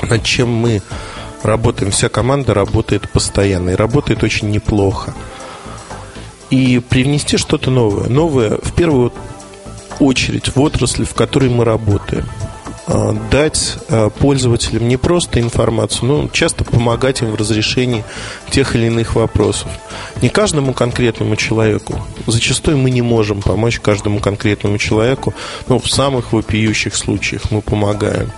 Над 0.00 0.22
чем 0.22 0.50
мы 0.50 0.80
работаем, 1.42 1.90
вся 1.90 2.08
команда 2.08 2.54
работает 2.54 3.10
постоянно 3.10 3.70
и 3.70 3.74
работает 3.74 4.22
очень 4.22 4.50
неплохо. 4.50 5.12
И 6.50 6.78
привнести 6.78 7.36
что-то 7.36 7.70
новое. 7.70 8.08
Новое, 8.08 8.58
в 8.62 8.72
первую 8.74 9.12
очередь, 9.98 10.54
в 10.54 10.60
отрасли, 10.60 11.02
в 11.02 11.14
которой 11.14 11.50
мы 11.50 11.64
работаем. 11.64 12.26
А, 12.88 13.12
дать 13.30 13.78
а, 13.88 14.10
пользователям 14.10 14.86
не 14.86 14.96
просто 14.96 15.40
информацию, 15.40 16.08
но 16.08 16.28
часто 16.28 16.64
помогать 16.64 17.20
им 17.20 17.30
в 17.30 17.34
разрешении 17.34 18.04
тех 18.50 18.76
или 18.76 18.86
иных 18.86 19.16
вопросов. 19.16 19.68
Не 20.22 20.28
каждому 20.28 20.72
конкретному 20.72 21.34
человеку. 21.34 22.00
Зачастую 22.26 22.78
мы 22.78 22.90
не 22.90 23.02
можем 23.02 23.42
помочь 23.42 23.80
каждому 23.80 24.20
конкретному 24.20 24.78
человеку, 24.78 25.34
но 25.68 25.80
в 25.80 25.90
самых 25.90 26.32
вопиющих 26.32 26.94
случаях 26.94 27.50
мы 27.50 27.60
помогаем 27.60 28.30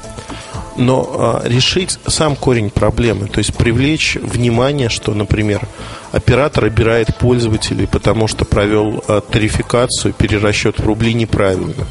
но 0.78 1.10
а, 1.12 1.42
решить 1.44 1.98
сам 2.06 2.36
корень 2.36 2.70
проблемы, 2.70 3.26
то 3.26 3.38
есть 3.38 3.52
привлечь 3.54 4.14
внимание, 4.14 4.88
что, 4.88 5.12
например, 5.12 5.62
оператор 6.12 6.66
обирает 6.66 7.16
пользователей, 7.16 7.86
потому 7.86 8.28
что 8.28 8.44
провел 8.44 9.02
а, 9.08 9.20
тарификацию, 9.20 10.14
перерасчет 10.14 10.78
в 10.78 10.86
рубли 10.86 11.14
неправильно. 11.14 11.84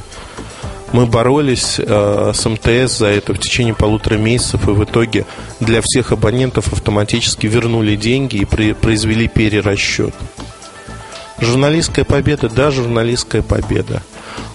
Мы 0.93 1.06
боролись 1.06 1.80
э, 1.80 2.32
с 2.34 2.45
МТС 2.45 2.97
за 2.97 3.08
это 3.08 3.34
в 3.34 3.39
течение 3.39 3.73
полутора 3.73 4.17
месяцев, 4.17 4.67
и 4.67 4.71
в 4.71 4.84
итоге 4.84 5.26
для 5.60 5.82
всех 5.82 6.12
абонентов 6.12 6.71
автоматически 6.71 7.47
вернули 7.47 7.95
деньги 7.95 8.38
и 8.38 8.45
при, 8.45 8.73
произвели 8.73 9.28
перерасчет. 9.28 10.13
Журналистская 11.39 12.06
победа, 12.06 12.50
да, 12.50 12.71
журналистская 12.71 13.41
победа. 13.41 14.02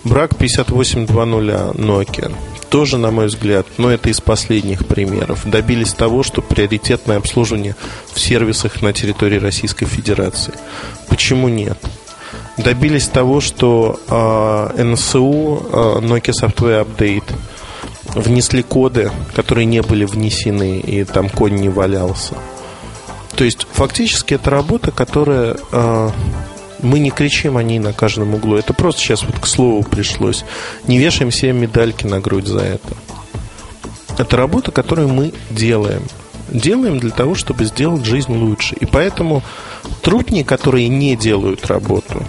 Брак 0.04 0.36
5820 0.36 1.78
Nokia 1.78 2.34
тоже, 2.72 2.96
на 2.96 3.10
мой 3.10 3.26
взгляд, 3.26 3.66
но 3.76 3.90
это 3.90 4.08
из 4.08 4.22
последних 4.22 4.86
примеров, 4.86 5.42
добились 5.44 5.92
того, 5.92 6.22
что 6.22 6.40
приоритетное 6.40 7.18
обслуживание 7.18 7.76
в 8.14 8.18
сервисах 8.18 8.80
на 8.80 8.94
территории 8.94 9.38
Российской 9.38 9.84
Федерации. 9.84 10.54
Почему 11.06 11.48
нет? 11.48 11.76
Добились 12.58 13.08
того, 13.08 13.40
что 13.40 13.98
э, 14.08 14.82
НСУ, 14.82 15.66
э, 15.72 15.98
Nokia 16.00 16.32
Software 16.32 16.86
Update, 16.86 17.32
внесли 18.14 18.62
коды, 18.62 19.10
которые 19.34 19.64
не 19.64 19.80
были 19.80 20.04
внесены, 20.04 20.78
и 20.80 21.04
там 21.04 21.30
код 21.30 21.52
не 21.52 21.70
валялся. 21.70 22.34
То 23.34 23.44
есть, 23.44 23.66
фактически, 23.72 24.34
это 24.34 24.50
работа, 24.50 24.90
которая 24.90 25.56
э, 25.72 26.10
мы 26.82 26.98
не 26.98 27.10
кричим 27.10 27.56
о 27.56 27.62
ней 27.62 27.78
на 27.78 27.94
каждом 27.94 28.34
углу. 28.34 28.56
Это 28.56 28.74
просто 28.74 29.00
сейчас 29.00 29.22
вот 29.22 29.38
к 29.38 29.46
слову 29.46 29.82
пришлось. 29.82 30.44
Не 30.86 30.98
вешаем 30.98 31.30
себе 31.30 31.52
медальки 31.52 32.06
на 32.06 32.20
грудь 32.20 32.46
за 32.46 32.60
это. 32.60 32.94
Это 34.18 34.36
работа, 34.36 34.72
которую 34.72 35.08
мы 35.08 35.32
делаем. 35.50 36.02
Делаем 36.50 36.98
для 36.98 37.10
того, 37.10 37.34
чтобы 37.34 37.64
сделать 37.64 38.04
жизнь 38.04 38.36
лучше. 38.36 38.74
И 38.74 38.84
поэтому 38.84 39.42
трудни, 40.02 40.42
которые 40.42 40.88
не 40.88 41.16
делают 41.16 41.66
работу, 41.66 42.22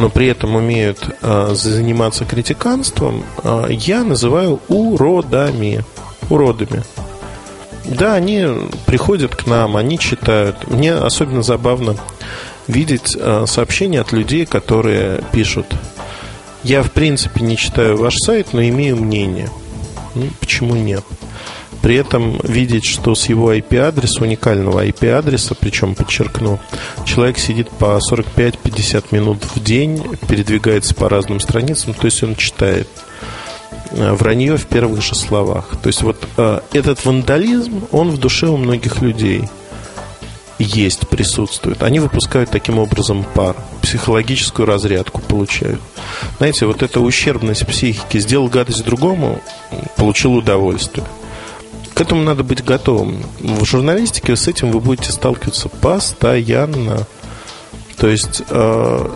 но 0.00 0.08
при 0.08 0.26
этом 0.28 0.56
умеют 0.56 0.98
э, 1.20 1.50
заниматься 1.52 2.24
критиканством, 2.24 3.22
э, 3.44 3.66
я 3.70 4.02
называю 4.02 4.60
уродами. 4.68 5.84
Уродами. 6.30 6.82
Да, 7.84 8.14
они 8.14 8.46
приходят 8.86 9.36
к 9.36 9.46
нам, 9.46 9.76
они 9.76 9.98
читают. 9.98 10.66
Мне 10.68 10.94
особенно 10.94 11.42
забавно 11.42 11.96
видеть 12.66 13.16
э, 13.18 13.44
сообщения 13.46 14.00
от 14.00 14.12
людей, 14.12 14.46
которые 14.46 15.22
пишут 15.32 15.66
«Я, 16.62 16.82
в 16.82 16.90
принципе, 16.92 17.42
не 17.42 17.56
читаю 17.56 17.96
ваш 17.96 18.14
сайт, 18.16 18.48
но 18.52 18.62
имею 18.62 18.96
мнение». 18.96 19.50
Ну, 20.14 20.28
почему 20.40 20.74
нет? 20.74 21.04
При 21.82 21.96
этом 21.96 22.38
видеть, 22.42 22.84
что 22.84 23.14
с 23.14 23.28
его 23.28 23.54
IP-адреса, 23.54 24.22
уникального 24.22 24.84
IP-адреса, 24.84 25.54
причем, 25.54 25.94
подчеркну, 25.94 26.58
человек 27.04 27.38
сидит 27.38 27.70
по 27.70 27.98
45-50 27.98 29.06
минут 29.12 29.42
в 29.54 29.62
день, 29.62 30.02
передвигается 30.28 30.94
по 30.94 31.08
разным 31.08 31.40
страницам, 31.40 31.94
то 31.94 32.04
есть 32.04 32.22
он 32.22 32.36
читает 32.36 32.88
э, 33.92 34.12
вранье 34.12 34.56
в 34.56 34.66
первых 34.66 35.02
же 35.02 35.14
словах. 35.14 35.70
То 35.82 35.86
есть 35.88 36.02
вот 36.02 36.28
э, 36.36 36.60
этот 36.72 37.04
вандализм, 37.04 37.84
он 37.92 38.10
в 38.10 38.18
душе 38.18 38.46
у 38.46 38.56
многих 38.56 39.00
людей– 39.00 39.44
есть, 40.60 41.08
присутствует. 41.08 41.82
Они 41.82 41.98
выпускают 41.98 42.50
таким 42.50 42.78
образом 42.78 43.24
пар, 43.34 43.56
психологическую 43.82 44.66
разрядку 44.66 45.20
получают. 45.20 45.80
Знаете, 46.36 46.66
вот 46.66 46.82
эта 46.82 47.00
ущербность 47.00 47.66
психики, 47.66 48.18
сделал 48.18 48.48
гадость 48.48 48.84
другому, 48.84 49.40
получил 49.96 50.34
удовольствие. 50.34 51.06
К 51.94 52.00
этому 52.00 52.22
надо 52.22 52.42
быть 52.44 52.64
готовым. 52.64 53.22
В 53.40 53.64
журналистике 53.64 54.36
с 54.36 54.48
этим 54.48 54.70
вы 54.70 54.80
будете 54.80 55.12
сталкиваться 55.12 55.68
постоянно. 55.68 57.06
То 57.96 58.08
есть 58.08 58.42
э, 58.48 59.08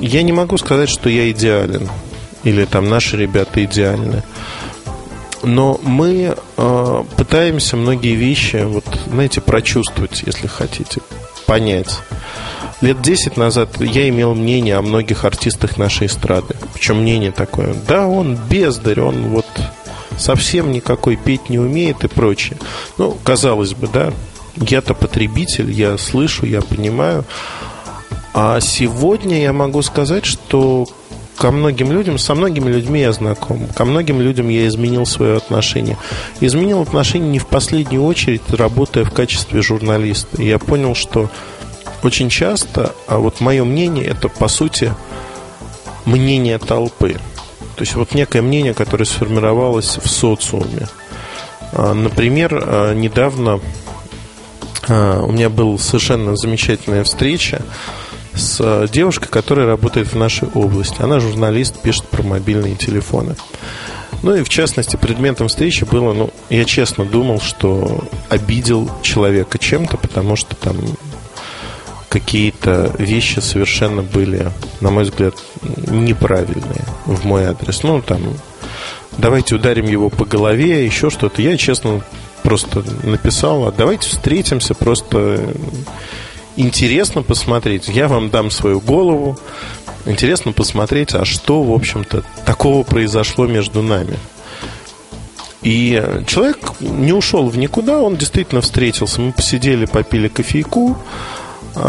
я 0.00 0.22
не 0.22 0.32
могу 0.32 0.58
сказать, 0.58 0.88
что 0.88 1.08
я 1.08 1.30
идеален. 1.30 1.88
Или 2.44 2.64
там 2.64 2.88
наши 2.88 3.16
ребята 3.16 3.64
идеальны. 3.64 4.22
Но 5.42 5.80
мы 5.82 6.36
э, 6.56 7.04
пытаемся 7.16 7.76
многие 7.76 8.14
вещи, 8.14 8.64
вот, 8.64 8.84
знаете, 9.06 9.40
прочувствовать, 9.40 10.22
если 10.26 10.46
хотите, 10.46 11.00
понять. 11.46 12.00
Лет 12.80 13.02
10 13.02 13.36
назад 13.36 13.80
я 13.80 14.08
имел 14.08 14.34
мнение 14.34 14.76
о 14.76 14.82
многих 14.82 15.24
артистах 15.24 15.78
нашей 15.78 16.06
эстрады. 16.06 16.54
Причем 16.74 17.00
мнение 17.00 17.32
такое, 17.32 17.74
да, 17.88 18.06
он 18.06 18.38
бездарь, 18.48 19.00
он 19.00 19.28
вот 19.30 19.46
совсем 20.16 20.70
никакой 20.70 21.16
петь 21.16 21.48
не 21.48 21.58
умеет 21.58 22.04
и 22.04 22.08
прочее. 22.08 22.56
Ну, 22.96 23.16
казалось 23.24 23.74
бы, 23.74 23.88
да, 23.88 24.12
я-то 24.56 24.94
потребитель, 24.94 25.70
я 25.70 25.98
слышу, 25.98 26.46
я 26.46 26.60
понимаю. 26.60 27.24
А 28.32 28.60
сегодня 28.60 29.42
я 29.42 29.52
могу 29.52 29.82
сказать, 29.82 30.24
что 30.24 30.86
ко 31.36 31.50
многим 31.50 31.90
людям, 31.90 32.18
со 32.18 32.36
многими 32.36 32.70
людьми 32.70 33.00
я 33.00 33.12
знаком, 33.12 33.66
ко 33.74 33.84
многим 33.84 34.20
людям 34.20 34.48
я 34.48 34.68
изменил 34.68 35.06
свое 35.06 35.36
отношение. 35.36 35.96
Изменил 36.40 36.82
отношение 36.82 37.30
не 37.30 37.38
в 37.40 37.46
последнюю 37.46 38.04
очередь, 38.04 38.42
работая 38.50 39.04
в 39.04 39.10
качестве 39.12 39.62
журналиста. 39.62 40.40
Я 40.42 40.58
понял, 40.58 40.94
что 40.94 41.30
очень 42.02 42.28
часто, 42.28 42.94
а 43.06 43.18
вот 43.18 43.40
мое 43.40 43.64
мнение, 43.64 44.04
это 44.04 44.28
по 44.28 44.48
сути 44.48 44.94
мнение 46.04 46.58
толпы. 46.58 47.14
То 47.76 47.82
есть 47.82 47.94
вот 47.94 48.14
некое 48.14 48.42
мнение, 48.42 48.74
которое 48.74 49.04
сформировалось 49.04 49.98
в 49.98 50.08
социуме. 50.08 50.88
А, 51.72 51.94
например, 51.94 52.60
а, 52.60 52.94
недавно 52.94 53.60
а, 54.88 55.22
у 55.22 55.32
меня 55.32 55.48
была 55.48 55.78
совершенно 55.78 56.36
замечательная 56.36 57.04
встреча 57.04 57.62
с 58.34 58.88
девушкой, 58.88 59.28
которая 59.28 59.66
работает 59.66 60.12
в 60.12 60.16
нашей 60.16 60.48
области. 60.54 61.02
Она 61.02 61.20
журналист, 61.20 61.80
пишет 61.80 62.06
про 62.06 62.22
мобильные 62.22 62.76
телефоны. 62.76 63.36
Ну 64.22 64.34
и 64.34 64.42
в 64.42 64.48
частности, 64.48 64.96
предметом 64.96 65.48
встречи 65.48 65.84
было, 65.84 66.12
ну, 66.12 66.30
я 66.50 66.64
честно 66.64 67.04
думал, 67.04 67.40
что 67.40 68.04
обидел 68.28 68.90
человека 69.02 69.58
чем-то, 69.58 69.96
потому 69.96 70.34
что 70.34 70.56
там 70.56 70.76
какие-то 72.20 72.94
вещи 72.98 73.40
совершенно 73.40 74.02
были, 74.02 74.50
на 74.80 74.90
мой 74.90 75.04
взгляд, 75.04 75.34
неправильные 75.86 76.84
в 77.06 77.24
мой 77.24 77.44
адрес. 77.44 77.82
Ну, 77.82 78.02
там, 78.02 78.20
давайте 79.16 79.54
ударим 79.54 79.86
его 79.86 80.10
по 80.10 80.24
голове, 80.24 80.84
еще 80.84 81.10
что-то. 81.10 81.42
Я, 81.42 81.56
честно, 81.56 82.02
просто 82.42 82.84
написал, 83.02 83.66
а 83.66 83.72
давайте 83.72 84.08
встретимся, 84.08 84.74
просто 84.74 85.54
интересно 86.56 87.22
посмотреть. 87.22 87.88
Я 87.88 88.08
вам 88.08 88.30
дам 88.30 88.50
свою 88.50 88.80
голову. 88.80 89.38
Интересно 90.06 90.52
посмотреть, 90.52 91.14
а 91.14 91.24
что, 91.24 91.62
в 91.62 91.72
общем-то, 91.72 92.24
такого 92.44 92.82
произошло 92.82 93.46
между 93.46 93.82
нами. 93.82 94.18
И 95.62 96.02
человек 96.26 96.58
не 96.80 97.12
ушел 97.12 97.48
в 97.48 97.58
никуда, 97.58 97.98
он 97.98 98.16
действительно 98.16 98.60
встретился. 98.60 99.20
Мы 99.20 99.32
посидели, 99.32 99.86
попили 99.86 100.28
кофейку, 100.28 100.96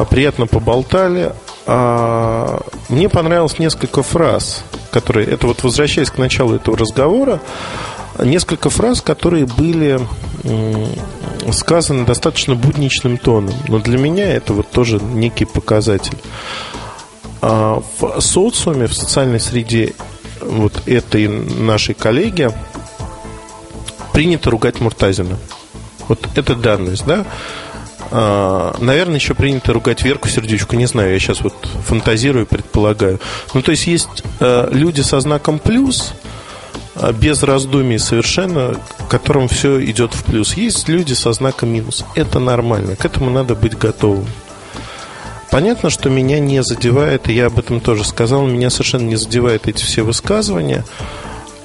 приятно 0.10 0.47
поболтали. 0.47 1.34
А, 1.65 2.62
мне 2.89 3.10
понравилось 3.10 3.60
несколько 3.60 4.04
фраз, 4.04 4.63
которые, 4.91 5.28
это 5.28 5.47
вот 5.47 5.63
возвращаясь 5.63 6.10
к 6.10 6.17
началу 6.17 6.56
этого 6.56 6.78
разговора, 6.78 7.39
несколько 8.17 8.69
фраз, 8.69 9.02
которые 9.02 9.45
были 9.45 9.99
сказаны 11.52 12.06
достаточно 12.06 12.56
будничным 12.56 13.17
тоном. 13.17 13.54
Но 13.67 13.80
для 13.80 13.97
меня 13.97 14.32
это 14.34 14.54
вот 14.54 14.69
тоже 14.69 14.99
некий 14.99 15.45
показатель. 15.45 16.17
А, 17.41 17.82
в 17.99 18.19
социуме, 18.19 18.88
в 18.88 18.93
социальной 18.93 19.39
среде 19.39 19.93
вот 20.41 20.88
этой 20.88 21.28
нашей 21.28 21.95
коллеги 21.95 22.52
принято 24.13 24.49
ругать 24.49 24.82
Муртазина. 24.82 25.38
Вот 26.08 26.28
это 26.36 26.56
данность, 26.56 27.06
да? 27.06 27.25
А, 28.12 28.76
наверное, 28.80 29.15
еще 29.15 29.34
принято 29.34 29.74
ругать 29.74 30.04
Верку 30.04 30.28
Сердючку, 30.28 30.76
не 30.76 30.88
знаю, 30.88 31.13
я 31.13 31.19
сейчас 31.19 31.41
вот 31.41 31.54
фантазирую, 31.86 32.45
предполагаю. 32.45 33.19
Ну, 33.54 33.62
то 33.62 33.72
есть 33.72 33.88
есть 33.88 34.24
э, 34.39 34.69
люди 34.72 35.02
со 35.02 35.19
знаком 35.19 35.60
плюс, 35.60 36.13
а, 36.95 37.13
без 37.13 37.43
раздумий 37.43 38.00
совершенно, 38.00 38.76
которым 39.10 39.48
все 39.48 39.84
идет 39.86 40.13
в 40.13 40.24
плюс. 40.24 40.56
Есть 40.56 40.89
люди 40.89 41.13
со 41.13 41.34
знаком 41.34 41.69
минус. 41.69 42.06
Это 42.15 42.39
нормально, 42.39 42.95
к 42.95 43.06
этому 43.06 43.30
надо 43.30 43.56
быть 43.56 43.78
готовым. 43.78 44.28
Понятно, 45.52 45.89
что 45.89 46.10
меня 46.10 46.39
не 46.39 46.62
задевает, 46.62 47.28
и 47.28 47.34
я 47.34 47.48
об 47.48 47.58
этом 47.58 47.80
тоже 47.80 48.04
сказал, 48.04 48.45
меня 48.45 48.69
совершенно 48.69 49.08
не 49.08 49.15
задевают 49.15 49.67
эти 49.67 49.84
все 49.84 50.04
высказывания. 50.04 50.86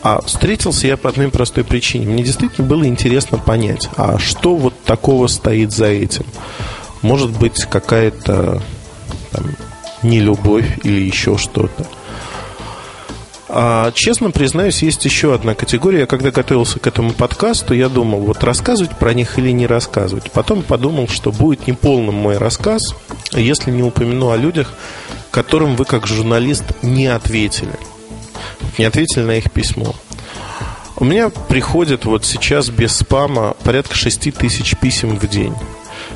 А 0.04 0.20
встретился 0.20 0.86
я 0.86 0.98
по 0.98 1.08
одной 1.08 1.30
простой 1.30 1.64
причине. 1.64 2.04
Мне 2.04 2.22
действительно 2.22 2.68
было 2.68 2.84
интересно 2.84 3.38
понять, 3.38 3.88
а 3.96 4.18
что 4.18 4.54
вот 4.54 4.78
такого 4.84 5.28
стоит 5.28 5.72
за 5.72 5.86
этим. 5.86 6.26
Может 7.00 7.30
быть, 7.30 7.64
какая-то 7.64 8.60
там, 9.32 9.56
нелюбовь 10.02 10.78
или 10.84 11.00
еще 11.00 11.38
что-то. 11.38 11.86
А, 13.48 13.92
честно 13.92 14.30
признаюсь, 14.30 14.82
есть 14.82 15.06
еще 15.06 15.32
одна 15.32 15.54
категория. 15.54 16.00
Я 16.00 16.06
когда 16.06 16.30
готовился 16.30 16.78
к 16.78 16.86
этому 16.86 17.14
подкасту, 17.14 17.72
я 17.72 17.88
думал, 17.88 18.20
вот 18.20 18.44
рассказывать 18.44 18.94
про 18.98 19.14
них 19.14 19.38
или 19.38 19.52
не 19.52 19.66
рассказывать. 19.66 20.30
Потом 20.32 20.62
подумал, 20.62 21.08
что 21.08 21.32
будет 21.32 21.66
неполным 21.66 22.16
мой 22.16 22.36
рассказ, 22.36 22.94
если 23.32 23.70
не 23.70 23.82
упомяну 23.82 24.32
о 24.32 24.36
людях, 24.36 24.74
которым 25.30 25.76
вы 25.76 25.86
как 25.86 26.06
журналист 26.06 26.64
не 26.82 27.06
ответили 27.06 27.72
не 28.78 28.84
ответили 28.84 29.22
на 29.22 29.36
их 29.38 29.50
письмо. 29.50 29.94
У 30.96 31.04
меня 31.04 31.28
приходит 31.28 32.04
вот 32.04 32.24
сейчас 32.24 32.68
без 32.68 32.96
спама 32.96 33.56
порядка 33.64 33.94
6 33.94 34.32
тысяч 34.34 34.76
писем 34.76 35.18
в 35.18 35.28
день. 35.28 35.54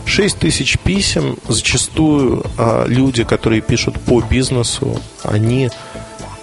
6 0.04 0.38
тысяч 0.38 0.78
писем, 0.78 1.36
зачастую 1.48 2.44
а, 2.56 2.86
люди, 2.86 3.24
которые 3.24 3.60
пишут 3.60 3.98
по 4.00 4.20
бизнесу, 4.20 5.00
они 5.22 5.70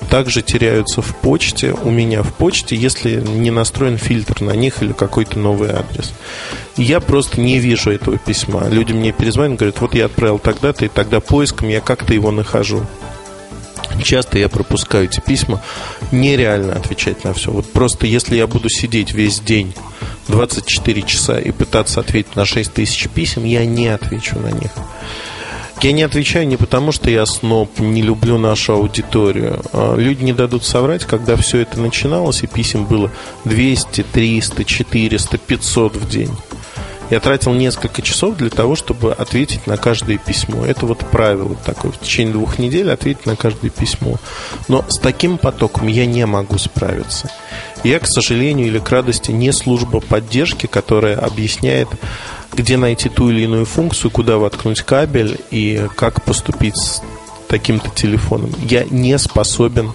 также 0.09 0.41
теряются 0.41 1.01
в 1.01 1.15
почте, 1.15 1.73
у 1.73 1.89
меня 1.89 2.23
в 2.23 2.33
почте, 2.33 2.75
если 2.75 3.21
не 3.21 3.51
настроен 3.51 3.97
фильтр 3.97 4.41
на 4.41 4.51
них 4.51 4.81
или 4.81 4.93
какой-то 4.93 5.39
новый 5.39 5.71
адрес. 5.71 6.13
Я 6.77 6.99
просто 6.99 7.41
не 7.41 7.59
вижу 7.59 7.91
этого 7.91 8.17
письма. 8.17 8.67
Люди 8.69 8.93
мне 8.93 9.11
перезвонят, 9.11 9.59
говорят, 9.59 9.81
вот 9.81 9.95
я 9.95 10.05
отправил 10.05 10.39
тогда-то 10.39 10.85
и 10.85 10.89
тогда 10.89 11.19
поиском, 11.19 11.69
я 11.69 11.81
как-то 11.81 12.13
его 12.13 12.31
нахожу. 12.31 12.85
Часто 14.03 14.37
я 14.37 14.49
пропускаю 14.49 15.05
эти 15.05 15.19
письма. 15.19 15.61
Нереально 16.11 16.73
отвечать 16.73 17.23
на 17.23 17.33
все. 17.33 17.51
Вот 17.51 17.71
просто 17.71 18.05
если 18.07 18.35
я 18.35 18.47
буду 18.47 18.69
сидеть 18.69 19.13
весь 19.13 19.39
день, 19.39 19.73
24 20.27 21.01
часа, 21.03 21.39
и 21.39 21.51
пытаться 21.51 21.99
ответить 21.99 22.35
на 22.35 22.45
6 22.45 22.73
тысяч 22.73 23.07
писем, 23.09 23.45
я 23.45 23.65
не 23.65 23.87
отвечу 23.87 24.39
на 24.39 24.51
них. 24.51 24.71
Я 25.81 25.91
не 25.91 26.03
отвечаю 26.03 26.47
не 26.47 26.57
потому, 26.57 26.91
что 26.91 27.09
я 27.09 27.25
сноб, 27.25 27.79
не 27.79 28.01
люблю 28.01 28.37
нашу 28.37 28.73
аудиторию. 28.73 29.61
А 29.73 29.95
люди 29.95 30.23
не 30.23 30.33
дадут 30.33 30.63
соврать, 30.63 31.05
когда 31.05 31.35
все 31.35 31.59
это 31.59 31.79
начиналось, 31.79 32.43
и 32.43 32.47
писем 32.47 32.85
было 32.85 33.11
200, 33.43 34.03
300, 34.03 34.63
400, 34.63 35.37
500 35.37 35.95
в 35.95 36.09
день. 36.09 36.31
Я 37.11 37.19
тратил 37.19 37.53
несколько 37.53 38.01
часов 38.01 38.35
для 38.35 38.49
того, 38.49 38.75
чтобы 38.75 39.13
ответить 39.13 39.67
на 39.67 39.77
каждое 39.77 40.17
письмо. 40.17 40.65
Это 40.65 40.85
вот 40.85 40.99
правило 40.99 41.55
такое. 41.55 41.91
В 41.91 41.99
течение 41.99 42.33
двух 42.33 42.57
недель 42.57 42.91
ответить 42.91 43.25
на 43.25 43.35
каждое 43.35 43.69
письмо. 43.69 44.15
Но 44.67 44.83
с 44.87 44.97
таким 44.97 45.37
потоком 45.37 45.87
я 45.87 46.05
не 46.05 46.25
могу 46.25 46.57
справиться. 46.57 47.29
Я, 47.83 47.99
к 47.99 48.07
сожалению 48.07 48.67
или 48.67 48.79
к 48.79 48.89
радости, 48.89 49.31
не 49.31 49.51
служба 49.51 49.99
поддержки, 49.99 50.65
которая 50.65 51.17
объясняет, 51.17 51.89
где 52.53 52.77
найти 52.77 53.09
ту 53.09 53.29
или 53.29 53.43
иную 53.43 53.65
функцию, 53.65 54.09
куда 54.09 54.37
воткнуть 54.37 54.81
кабель 54.81 55.39
и 55.51 55.87
как 55.95 56.23
поступить 56.23 56.77
с 56.77 57.03
таким-то 57.47 57.89
телефоном. 57.89 58.51
Я 58.67 58.85
не 58.89 59.17
способен 59.19 59.93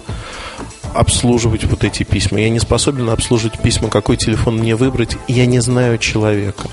обслуживать 0.93 1.65
вот 1.65 1.83
эти 1.83 2.03
письма. 2.03 2.39
Я 2.39 2.49
не 2.49 2.59
способен 2.59 3.09
обслуживать 3.09 3.59
письма, 3.59 3.89
какой 3.89 4.15
телефон 4.15 4.57
мне 4.57 4.75
выбрать. 4.75 5.17
Я 5.27 5.45
не 5.45 5.59
знаю 5.59 5.97
человека. 5.97 6.69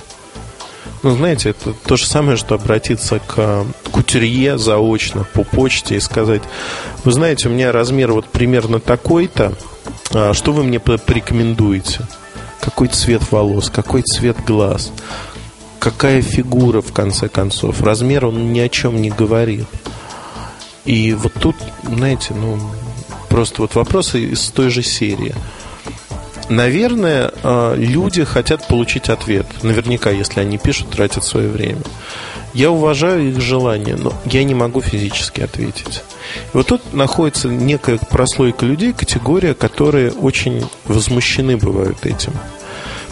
Ну, 1.03 1.15
знаете, 1.15 1.51
это 1.51 1.73
то 1.73 1.97
же 1.97 2.07
самое, 2.07 2.37
что 2.37 2.55
обратиться 2.57 3.21
к 3.21 3.67
кутюрье 3.93 4.59
заочно 4.59 5.25
по 5.33 5.45
почте 5.45 5.97
и 5.97 6.01
сказать, 6.01 6.43
вы 7.05 7.13
знаете, 7.13 7.49
у 7.49 7.53
меня 7.53 7.71
размер 7.71 8.13
вот 8.13 8.27
примерно 8.27 8.81
такой-то, 8.81 9.55
а 10.13 10.35
что 10.35 10.53
вы 10.53 10.65
мне 10.65 10.81
порекомендуете? 10.81 12.01
Какой 12.61 12.89
цвет 12.89 13.31
волос, 13.31 13.71
какой 13.71 14.03
цвет 14.03 14.45
глаз, 14.45 14.93
какая 15.79 16.21
фигура, 16.21 16.81
в 16.81 16.93
конце 16.93 17.29
концов. 17.29 17.81
Размер 17.81 18.27
он 18.27 18.53
ни 18.53 18.59
о 18.59 18.69
чем 18.69 19.01
не 19.01 19.11
говорит. 19.11 19.67
И 20.85 21.13
вот 21.13 21.33
тут, 21.35 21.57
знаете, 21.85 22.35
ну, 22.35 22.59
просто 23.29 23.63
вот 23.63 23.77
вопросы 23.77 24.25
из 24.25 24.51
той 24.51 24.71
же 24.71 24.83
серии– 24.83 25.35
Наверное, 26.49 27.31
э, 27.43 27.75
люди 27.77 28.25
хотят 28.25 28.67
получить 28.69 29.11
ответ. 29.11 29.47
Наверняка, 29.63 30.11
если 30.11 30.41
они 30.41 30.57
пишут, 30.57 30.91
тратят 30.91 31.25
свое 31.25 31.49
время. 31.49 31.83
Я 32.55 32.71
уважаю 32.71 33.31
их 33.31 33.41
желание, 33.41 33.97
но 33.97 34.15
я 34.25 34.43
не 34.45 34.55
могу 34.55 34.81
физически 34.81 35.43
ответить. 35.43 36.03
И 36.55 36.57
вот 36.57 36.67
тут 36.67 36.95
находится 36.95 37.49
некая 37.49 37.99
прослойка 37.99 38.65
людей, 38.65 38.95
категория, 38.95 39.55
которые 39.55 40.11
очень 40.11 40.67
возмущены 40.87 41.59
бывают 41.59 42.07
этим. 42.07 42.33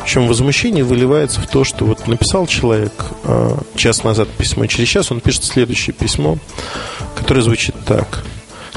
Причем 0.03 0.29
возмущение 0.29 0.85
выливается 0.85 1.41
в 1.41 1.49
то, 1.49 1.65
что 1.65 1.85
вот 1.85 2.07
написал 2.07 2.47
человек 2.47 2.93
э, 3.25 3.57
час 3.77 4.05
назад 4.05 4.29
письмо, 4.29 4.67
через 4.67 4.89
час 4.89 5.11
он 5.11 5.21
пишет 5.21 5.45
следующее 5.45 5.93
письмо, 5.95 6.39
которое 7.17 7.43
звучит 7.43 7.75
так. 7.85 8.25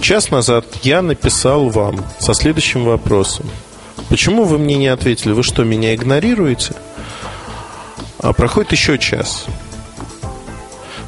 Час 0.02 0.32
назад 0.32 0.66
я 0.82 1.02
написал 1.02 1.70
вам 1.70 2.04
со 2.20 2.34
следующим 2.34 2.84
вопросом. 2.84 3.46
Почему 4.08 4.46
вы 4.46 4.58
мне 4.58 4.78
не 4.78 4.88
ответили? 4.88 5.34
Вы 5.34 5.44
что, 5.44 5.64
меня 5.64 5.94
игнорируете? 5.94 6.74
А 8.20 8.34
проходит 8.34 8.72
еще 8.72 8.98
час. 8.98 9.46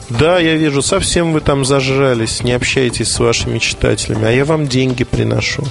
Да, 0.09 0.39
я 0.39 0.55
вижу, 0.55 0.81
совсем 0.81 1.31
вы 1.31 1.39
там 1.39 1.63
зажрались, 1.63 2.43
не 2.43 2.51
общаетесь 2.51 3.09
с 3.09 3.19
вашими 3.19 3.59
читателями, 3.59 4.27
а 4.27 4.31
я 4.31 4.43
вам 4.43 4.67
деньги 4.67 5.05
приношу. 5.05 5.63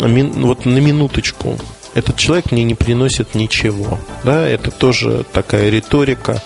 Мин, 0.00 0.32
вот 0.46 0.64
на 0.64 0.78
минуточку 0.78 1.58
этот 1.94 2.16
человек 2.16 2.52
мне 2.52 2.64
не 2.64 2.74
приносит 2.74 3.34
ничего. 3.34 3.98
Да, 4.24 4.48
это 4.48 4.70
тоже 4.70 5.24
такая 5.30 5.68
риторика, 5.68 6.42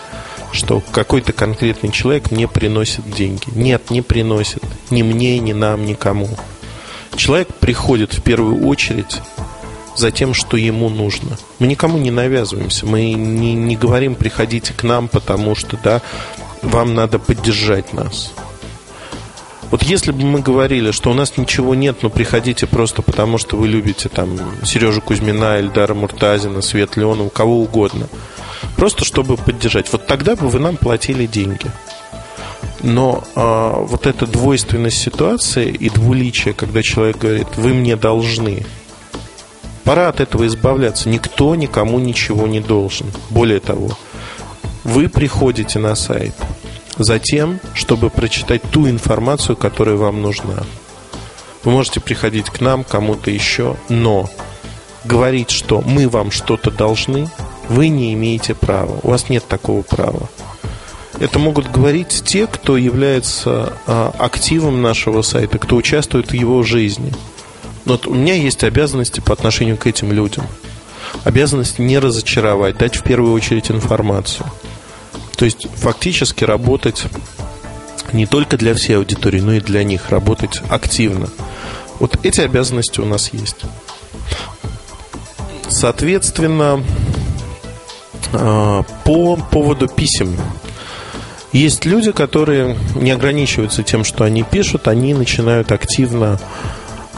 что 0.52 0.82
какой-то 0.92 1.32
конкретный 1.32 1.90
человек 1.90 2.30
мне 2.30 2.48
приносит 2.48 3.08
деньги. 3.10 3.44
Нет, 3.54 3.90
не 3.90 4.02
приносит. 4.02 4.62
Ни 4.90 5.02
мне, 5.02 5.38
ни 5.38 5.52
нам, 5.52 5.84
никому. 5.84 6.28
Человек 7.16 7.48
приходит 7.54 8.14
в 8.14 8.22
первую 8.22 8.66
очередь 8.66 9.20
за 9.96 10.10
тем, 10.10 10.34
что 10.34 10.56
ему 10.56 10.88
нужно. 10.88 11.36
Мы 11.58 11.66
никому 11.66 11.98
не 11.98 12.10
навязываемся. 12.10 12.86
Мы 12.86 13.12
не, 13.12 13.54
не 13.54 13.76
говорим, 13.76 14.14
приходите 14.14 14.72
к 14.72 14.82
нам, 14.82 15.08
потому 15.08 15.54
что 15.54 15.78
да, 15.82 16.02
вам 16.62 16.94
надо 16.94 17.18
поддержать 17.18 17.92
нас. 17.92 18.32
Вот 19.70 19.82
если 19.82 20.12
бы 20.12 20.24
мы 20.24 20.40
говорили, 20.40 20.92
что 20.92 21.10
у 21.10 21.14
нас 21.14 21.36
ничего 21.36 21.74
нет, 21.74 22.02
но 22.02 22.10
приходите 22.10 22.66
просто 22.66 23.02
потому, 23.02 23.38
что 23.38 23.56
вы 23.56 23.66
любите 23.66 24.08
там 24.08 24.38
Сережу 24.64 25.00
Кузьмина, 25.00 25.58
Эльдара 25.58 25.94
Муртазина, 25.94 26.60
Свет 26.62 26.96
Леонова, 26.96 27.28
кого 27.28 27.60
угодно, 27.60 28.08
просто 28.76 29.04
чтобы 29.04 29.36
поддержать, 29.36 29.90
вот 29.90 30.06
тогда 30.06 30.36
бы 30.36 30.48
вы 30.48 30.60
нам 30.60 30.76
платили 30.76 31.26
деньги. 31.26 31.72
Но 32.84 33.24
а, 33.34 33.80
вот 33.80 34.06
эта 34.06 34.26
двойственность 34.26 34.98
ситуации 34.98 35.68
и 35.68 35.90
двуличие, 35.90 36.54
когда 36.54 36.82
человек 36.82 37.18
говорит, 37.18 37.48
вы 37.56 37.74
мне 37.74 37.96
должны, 37.96 38.64
пора 39.82 40.08
от 40.08 40.20
этого 40.20 40.46
избавляться. 40.46 41.08
Никто 41.08 41.56
никому 41.56 41.98
ничего 41.98 42.46
не 42.46 42.60
должен. 42.60 43.08
Более 43.30 43.58
того, 43.58 43.90
вы 44.84 45.08
приходите 45.08 45.80
на 45.80 45.96
сайт– 45.96 46.34
Затем, 46.98 47.58
чтобы 47.74 48.08
прочитать 48.08 48.62
ту 48.62 48.88
информацию, 48.88 49.56
которая 49.56 49.96
вам 49.96 50.22
нужна. 50.22 50.62
Вы 51.64 51.72
можете 51.72 52.00
приходить 52.00 52.50
к 52.50 52.60
нам, 52.60 52.84
кому-то 52.84 53.30
еще, 53.30 53.76
но 53.88 54.30
говорить, 55.04 55.50
что 55.50 55.80
мы 55.80 56.08
вам 56.08 56.30
что-то 56.30 56.70
должны, 56.70 57.28
вы 57.68 57.88
не 57.88 58.14
имеете 58.14 58.54
права. 58.54 59.00
У 59.02 59.10
вас 59.10 59.28
нет 59.28 59.44
такого 59.46 59.82
права. 59.82 60.28
Это 61.20 61.38
могут 61.38 61.70
говорить 61.70 62.22
те, 62.24 62.46
кто 62.46 62.76
является 62.76 63.74
а, 63.86 64.14
активом 64.18 64.82
нашего 64.82 65.22
сайта, 65.22 65.58
кто 65.58 65.76
участвует 65.76 66.30
в 66.30 66.34
его 66.34 66.62
жизни. 66.62 67.12
Вот 67.84 68.06
у 68.06 68.14
меня 68.14 68.34
есть 68.34 68.64
обязанности 68.64 69.20
по 69.20 69.32
отношению 69.32 69.76
к 69.76 69.86
этим 69.86 70.12
людям. 70.12 70.44
Обязанность 71.24 71.78
не 71.78 71.98
разочаровать, 71.98 72.78
дать 72.78 72.96
в 72.96 73.02
первую 73.02 73.32
очередь 73.32 73.70
информацию– 73.70 74.46
то 75.36 75.44
есть 75.44 75.66
фактически 75.74 76.44
работать 76.44 77.04
не 78.12 78.26
только 78.26 78.56
для 78.56 78.74
всей 78.74 78.96
аудитории, 78.96 79.40
но 79.40 79.54
и 79.54 79.60
для 79.60 79.82
них, 79.82 80.10
работать 80.10 80.62
активно. 80.68 81.28
Вот 81.98 82.24
эти 82.24 82.40
обязанности 82.40 83.00
у 83.00 83.04
нас 83.04 83.32
есть. 83.32 83.56
Соответственно, 85.68 86.84
а, 88.32 88.82
по 89.04 89.36
поводу 89.36 89.88
писем. 89.88 90.36
Есть 91.54 91.84
люди, 91.84 92.10
которые 92.10 92.76
не 92.96 93.12
ограничиваются 93.12 93.84
тем, 93.84 94.02
что 94.02 94.24
они 94.24 94.42
пишут, 94.42 94.88
они 94.88 95.14
начинают 95.14 95.70
активно 95.70 96.40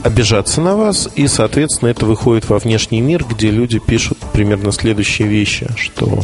обижаться 0.03 0.61
на 0.61 0.77
вас, 0.77 1.09
и, 1.15 1.27
соответственно, 1.27 1.89
это 1.89 2.05
выходит 2.05 2.47
во 2.51 2.59
внешний 2.59 3.01
мир, 3.01 3.25
где 3.25 3.51
люди 3.51 3.79
пишут 3.79 4.19
примерно 4.35 4.73
следующие 4.73 5.27
вещи, 5.27 5.69
что 5.79 6.21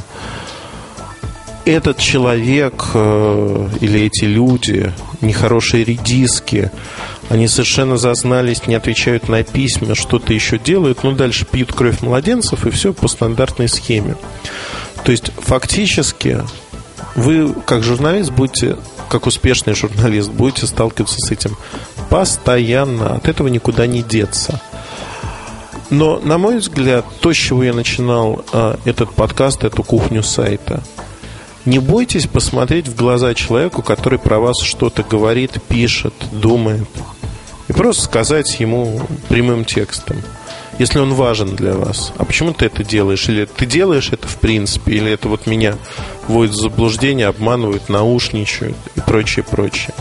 этот 1.64 1.96
человек 1.96 2.84
э, 2.92 3.68
или 3.80 4.02
эти 4.02 4.24
люди, 4.24 4.92
нехорошие 5.22 5.82
редиски, 5.82 6.70
они 7.30 7.48
совершенно 7.48 7.96
зазнались, 7.96 8.66
не 8.66 8.74
отвечают 8.74 9.30
на 9.30 9.42
письма, 9.42 9.94
что-то 9.94 10.34
еще 10.34 10.58
делают, 10.58 11.02
но 11.02 11.12
дальше 11.12 11.46
пьют 11.50 11.72
кровь 11.72 12.02
младенцев 12.02 12.66
и 12.66 12.70
все 12.70 12.92
по 12.92 13.08
стандартной 13.08 13.68
схеме. 13.68 14.16
То 15.02 15.12
есть 15.12 15.32
фактически 15.38 16.42
вы, 17.14 17.54
как 17.66 17.82
журналист, 17.82 18.30
будете, 18.30 18.76
как 19.08 19.26
успешный 19.26 19.74
журналист, 19.74 20.30
будете 20.30 20.66
сталкиваться 20.66 21.18
с 21.18 21.30
этим 21.30 21.56
постоянно. 22.08 23.16
От 23.16 23.28
этого 23.28 23.48
никуда 23.48 23.86
не 23.86 24.02
деться. 24.02 24.60
Но, 25.90 26.18
на 26.20 26.38
мой 26.38 26.58
взгляд, 26.58 27.04
то, 27.20 27.32
с 27.32 27.36
чего 27.36 27.64
я 27.64 27.74
начинал 27.74 28.44
э, 28.52 28.76
этот 28.86 29.12
подкаст, 29.12 29.64
эту 29.64 29.82
кухню 29.82 30.22
сайта– 30.22 30.82
не 31.64 31.78
бойтесь 31.78 32.26
посмотреть 32.26 32.88
в 32.88 32.96
глаза 32.96 33.34
человеку, 33.34 33.82
который 33.82 34.18
про 34.18 34.40
вас 34.40 34.60
что-то 34.62 35.04
говорит, 35.04 35.62
пишет, 35.68 36.14
думает. 36.32 36.88
И 37.68 37.72
просто 37.72 38.02
сказать 38.02 38.58
ему 38.58 39.00
прямым 39.28 39.64
текстом, 39.64 40.16
если 40.78 40.98
он 40.98 41.14
важен 41.14 41.54
для 41.54 41.74
вас. 41.74 42.12
А 42.18 42.24
почему 42.24 42.52
ты 42.52 42.66
это 42.66 42.84
делаешь? 42.84 43.28
Или 43.28 43.44
ты 43.44 43.66
делаешь 43.66 44.10
это 44.12 44.26
в 44.26 44.36
принципе, 44.36 44.92
или 44.92 45.12
это 45.12 45.28
вот 45.28 45.46
меня 45.46 45.76
вводит 46.26 46.54
в 46.54 46.60
заблуждение, 46.60 47.26
обманывают, 47.26 47.88
наушничают 47.88 48.76
и 48.94 49.00
прочее, 49.00 49.44
прочее. 49.44 49.94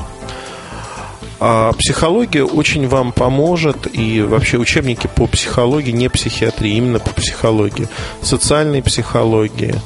А 1.39 1.71
психология 1.73 2.43
очень 2.43 2.87
вам 2.87 3.11
поможет, 3.11 3.87
и 3.91 4.21
вообще 4.21 4.57
учебники 4.57 5.07
по 5.07 5.25
психологии, 5.25 5.91
не 5.91 6.07
психиатрии, 6.07 6.75
именно 6.75 6.99
по 6.99 7.09
психологии, 7.11 7.87
социальной 8.21 8.83
психологии– 8.83 9.75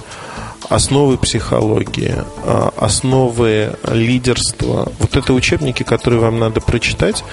основы 0.69 1.17
психологии, 1.17 2.15
а, 2.43 2.73
основы 2.77 3.75
лидерства. 3.87 4.91
Вот 4.99 5.15
это 5.15 5.33
учебники, 5.33 5.83
которые 5.83 6.19
вам 6.19 6.39
надо 6.39 6.61
прочитать, 6.61 7.23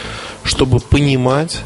чтобы 0.44 0.80
понимать, 0.80 1.62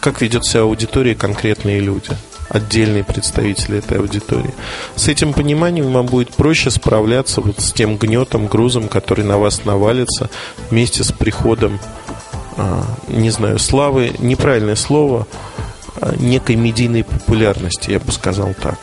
как 0.00 0.20
ведет 0.20 0.44
себя 0.44 0.62
аудитория 0.62 1.14
конкретные 1.14 1.80
люди 1.80 2.10
отдельные 2.48 3.04
представители 3.04 3.78
этой 3.78 3.98
аудитории. 3.98 4.54
С 4.94 5.08
этим 5.08 5.32
пониманием 5.32 5.92
вам 5.92 6.06
будет 6.06 6.30
проще 6.30 6.70
справляться 6.70 7.40
вот 7.40 7.60
с 7.60 7.72
тем 7.72 7.96
гнетом, 7.96 8.46
грузом, 8.46 8.88
который 8.88 9.24
на 9.24 9.38
вас 9.38 9.64
навалится 9.64 10.30
вместе 10.70 11.04
с 11.04 11.12
приходом, 11.12 11.78
а, 12.56 12.84
не 13.08 13.30
знаю, 13.30 13.58
славы, 13.58 14.12
неправильное 14.18 14.76
слово, 14.76 15.26
а, 16.00 16.14
некой 16.16 16.56
медийной 16.56 17.04
популярности, 17.04 17.90
я 17.90 18.00
бы 18.00 18.12
сказал 18.12 18.54
так. 18.54 18.78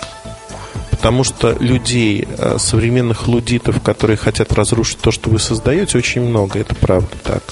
Потому 1.04 1.26
что 1.26 1.58
людей, 1.60 2.26
э, 2.38 2.56
современных 2.58 3.28
лудитов, 3.28 3.82
которые 3.82 4.16
хотят 4.16 4.54
разрушить 4.54 5.00
то, 5.00 5.12
что 5.12 5.30
вы 5.30 5.38
создаете, 5.38 5.98
очень 5.98 6.22
много. 6.22 6.60
Это 6.60 6.76
правда 6.76 7.10
так. 7.22 7.44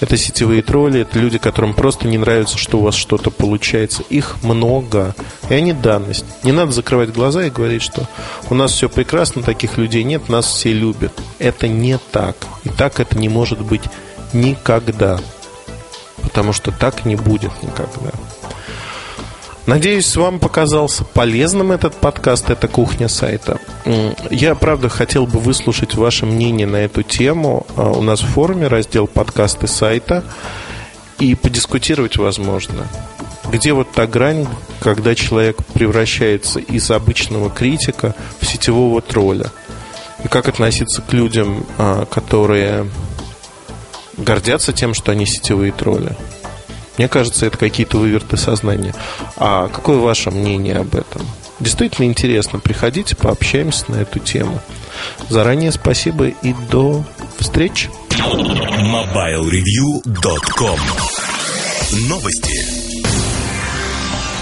Это 0.00 0.16
сетевые 0.16 0.62
тролли, 0.62 1.02
это 1.02 1.18
люди, 1.18 1.36
которым 1.36 1.74
просто 1.74 2.08
не 2.08 2.16
нравится, 2.16 2.56
что 2.56 2.78
у 2.78 2.80
вас 2.80 2.94
что-то 2.94 3.30
получается. 3.30 4.02
Их 4.08 4.42
много. 4.42 5.14
И 5.50 5.54
они 5.54 5.74
данность. 5.74 6.24
Не 6.42 6.52
надо 6.52 6.72
закрывать 6.72 7.12
глаза 7.12 7.44
и 7.44 7.50
говорить, 7.50 7.82
что 7.82 8.08
у 8.48 8.54
нас 8.54 8.72
все 8.72 8.88
прекрасно, 8.88 9.42
таких 9.42 9.76
людей 9.76 10.02
нет, 10.02 10.30
нас 10.30 10.46
все 10.46 10.72
любят. 10.72 11.12
Это 11.38 11.68
не 11.68 11.98
так. 11.98 12.34
И 12.64 12.70
так 12.70 12.98
это 12.98 13.18
не 13.18 13.28
может 13.28 13.60
быть 13.60 13.82
никогда. 14.32 15.20
Потому 16.22 16.54
что 16.54 16.72
так 16.72 17.04
не 17.04 17.16
будет 17.16 17.52
никогда. 17.62 18.12
Надеюсь, 19.66 20.14
вам 20.14 20.38
показался 20.38 21.02
полезным 21.04 21.72
этот 21.72 21.96
подкаст, 21.96 22.50
эта 22.50 22.68
кухня 22.68 23.08
сайта. 23.08 23.58
Я, 24.30 24.54
правда, 24.54 24.88
хотел 24.88 25.26
бы 25.26 25.40
выслушать 25.40 25.96
ваше 25.96 26.24
мнение 26.24 26.68
на 26.68 26.76
эту 26.76 27.02
тему. 27.02 27.66
А, 27.74 27.90
у 27.90 28.00
нас 28.00 28.20
в 28.20 28.26
форуме 28.26 28.68
раздел 28.68 29.08
подкасты 29.08 29.66
сайта 29.66 30.22
и 31.18 31.34
подискутировать 31.34 32.16
возможно. 32.16 32.86
Где 33.50 33.72
вот 33.72 33.90
та 33.90 34.06
грань, 34.06 34.46
когда 34.80 35.16
человек 35.16 35.56
превращается 35.74 36.60
из 36.60 36.88
обычного 36.92 37.50
критика 37.50 38.14
в 38.40 38.46
сетевого 38.46 39.02
тролля? 39.02 39.50
И 40.22 40.28
как 40.28 40.46
относиться 40.48 41.02
к 41.02 41.12
людям, 41.12 41.66
а, 41.76 42.04
которые 42.04 42.88
гордятся 44.16 44.72
тем, 44.72 44.94
что 44.94 45.10
они 45.10 45.26
сетевые 45.26 45.72
тролли? 45.72 46.16
Мне 46.98 47.08
кажется, 47.08 47.46
это 47.46 47.58
какие-то 47.58 47.98
выверты 47.98 48.36
сознания. 48.36 48.94
А 49.36 49.68
какое 49.68 49.98
ваше 49.98 50.30
мнение 50.30 50.76
об 50.76 50.94
этом? 50.94 51.22
Действительно 51.60 52.06
интересно. 52.06 52.58
Приходите, 52.58 53.14
пообщаемся 53.16 53.90
на 53.90 53.96
эту 53.96 54.18
тему. 54.18 54.60
Заранее 55.28 55.72
спасибо 55.72 56.28
и 56.28 56.54
до 56.70 57.04
встречи. 57.38 57.90
MobileReview.com 58.10 60.80
Новости. 62.08 62.75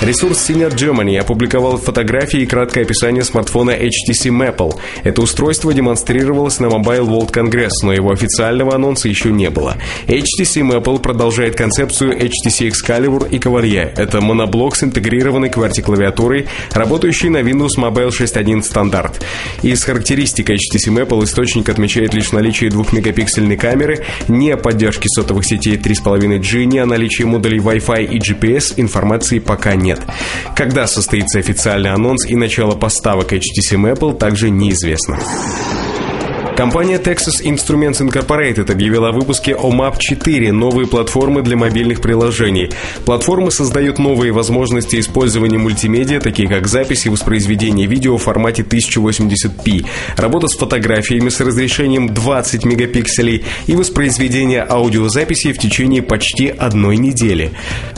Ресурс 0.05 0.50
Senior 0.50 0.70
Germany 0.70 1.16
опубликовал 1.16 1.78
фотографии 1.78 2.40
и 2.40 2.46
краткое 2.46 2.82
описание 2.82 3.24
смартфона 3.24 3.70
HTC 3.70 4.28
Maple. 4.28 4.74
Это 5.02 5.22
устройство 5.22 5.72
демонстрировалось 5.72 6.61
на 6.61 6.66
Mobile 6.66 7.07
World 7.07 7.32
Congress, 7.32 7.70
но 7.82 7.90
его 7.90 8.11
официального 8.11 8.74
анонса 8.74 9.09
еще 9.09 9.32
не 9.32 9.48
было. 9.48 9.78
HTC 10.07 10.61
Maple 10.61 11.00
продолжает 11.00 11.57
концепцию 11.57 12.18
HTC 12.18 12.70
Excalibur 12.70 13.30
и 13.30 13.38
Cavalier. 13.38 13.94
Это 13.96 14.20
моноблок 14.20 14.76
с 14.76 14.84
интегрированной 14.84 15.48
QWERTY-клавиатурой, 15.48 16.48
работающий 16.72 17.30
на 17.30 17.38
Windows 17.38 17.78
Mobile 17.78 18.11
6.1 18.11 18.62
стандарт. 18.62 19.24
Из 19.62 19.82
характеристик 19.84 20.50
HTC 20.50 20.88
Maple 20.88 21.24
источник 21.24 21.70
отмечает 21.70 22.12
лишь 22.12 22.30
наличие 22.30 22.68
2-мегапиксельной 22.68 23.57
камеры, 23.57 24.05
не 24.28 24.55
поддержки 24.59 25.09
сотовых 25.09 25.46
сетей 25.46 25.76
3.5G, 25.76 26.64
не 26.64 26.80
о 26.80 26.84
наличии 26.84 27.22
модулей 27.22 27.61
Wi-Fi 27.61 28.05
и 28.05 28.18
GPS 28.18 28.74
информации 28.76 29.38
пока 29.38 29.74
нет 29.74 29.93
нет. 29.95 30.07
Когда 30.55 30.86
состоится 30.86 31.38
официальный 31.38 31.90
анонс 31.90 32.26
и 32.26 32.36
начало 32.36 32.74
поставок 32.74 33.32
HTC 33.32 33.72
Apple, 33.72 34.16
также 34.16 34.51
неизвестно. 34.51 35.18
Компания 36.57 36.98
Texas 36.98 37.42
Instruments 37.42 38.00
Incorporated 38.00 38.70
объявила 38.70 39.09
о 39.09 39.12
выпуске 39.12 39.52
OMAP 39.55 39.96
4, 39.98 40.52
новые 40.52 40.86
платформы 40.86 41.42
для 41.42 41.57
мобильных 41.57 42.00
приложений. 42.00 42.70
Платформы 43.05 43.50
создают 43.50 43.98
новые 43.98 44.30
возможности 44.30 45.00
использования 45.00 45.59
мультимедиа, 45.59 46.20
такие 46.20 46.48
как 46.48 46.68
запись 46.68 47.07
и 47.07 47.09
воспроизведение 47.09 47.88
видео 47.88 48.18
в 48.18 48.22
формате 48.22 48.62
1080p, 48.62 49.84
работа 50.16 50.46
с 50.46 50.57
фотографиями 50.57 51.28
с 51.28 51.40
разрешением 51.40 52.14
20 52.14 52.64
мегапикселей 52.64 53.44
и 53.66 53.74
воспроизведение 53.74 54.62
аудиозаписей 54.62 55.52
в 55.52 55.59
течение 55.59 56.02
почти 56.02 56.46
одной 56.46 56.98
недели. 56.98 57.50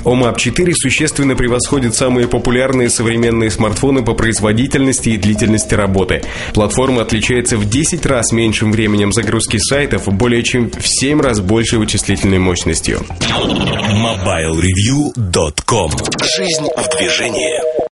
OMAP 0.04 0.38
4 0.38 0.72
существенно 0.74 1.36
превосходит 1.36 1.94
самые 1.94 2.26
популярные 2.26 2.88
современные 2.88 3.50
смартфоны 3.50 4.02
по 4.02 4.14
производительности 4.14 5.11
и 5.11 5.18
длительности 5.18 5.74
работы. 5.74 6.22
Платформа 6.54 7.02
отличается 7.02 7.59
в 7.59 7.68
10 7.68 8.07
раз 8.07 8.32
меньше 8.32 8.45
меньшим 8.47 8.70
временем 8.70 9.12
загрузки 9.12 9.59
сайтов 9.59 10.07
более 10.07 10.44
чем 10.44 10.70
в 10.70 10.84
7 10.84 11.20
раз 11.20 11.40
большей 11.40 11.80
вычислительной 11.80 12.38
мощностью. 12.38 13.01
MobileReview.com 13.90 15.90
Жизнь 16.22 16.68
в 16.76 16.88
движении. 16.97 17.86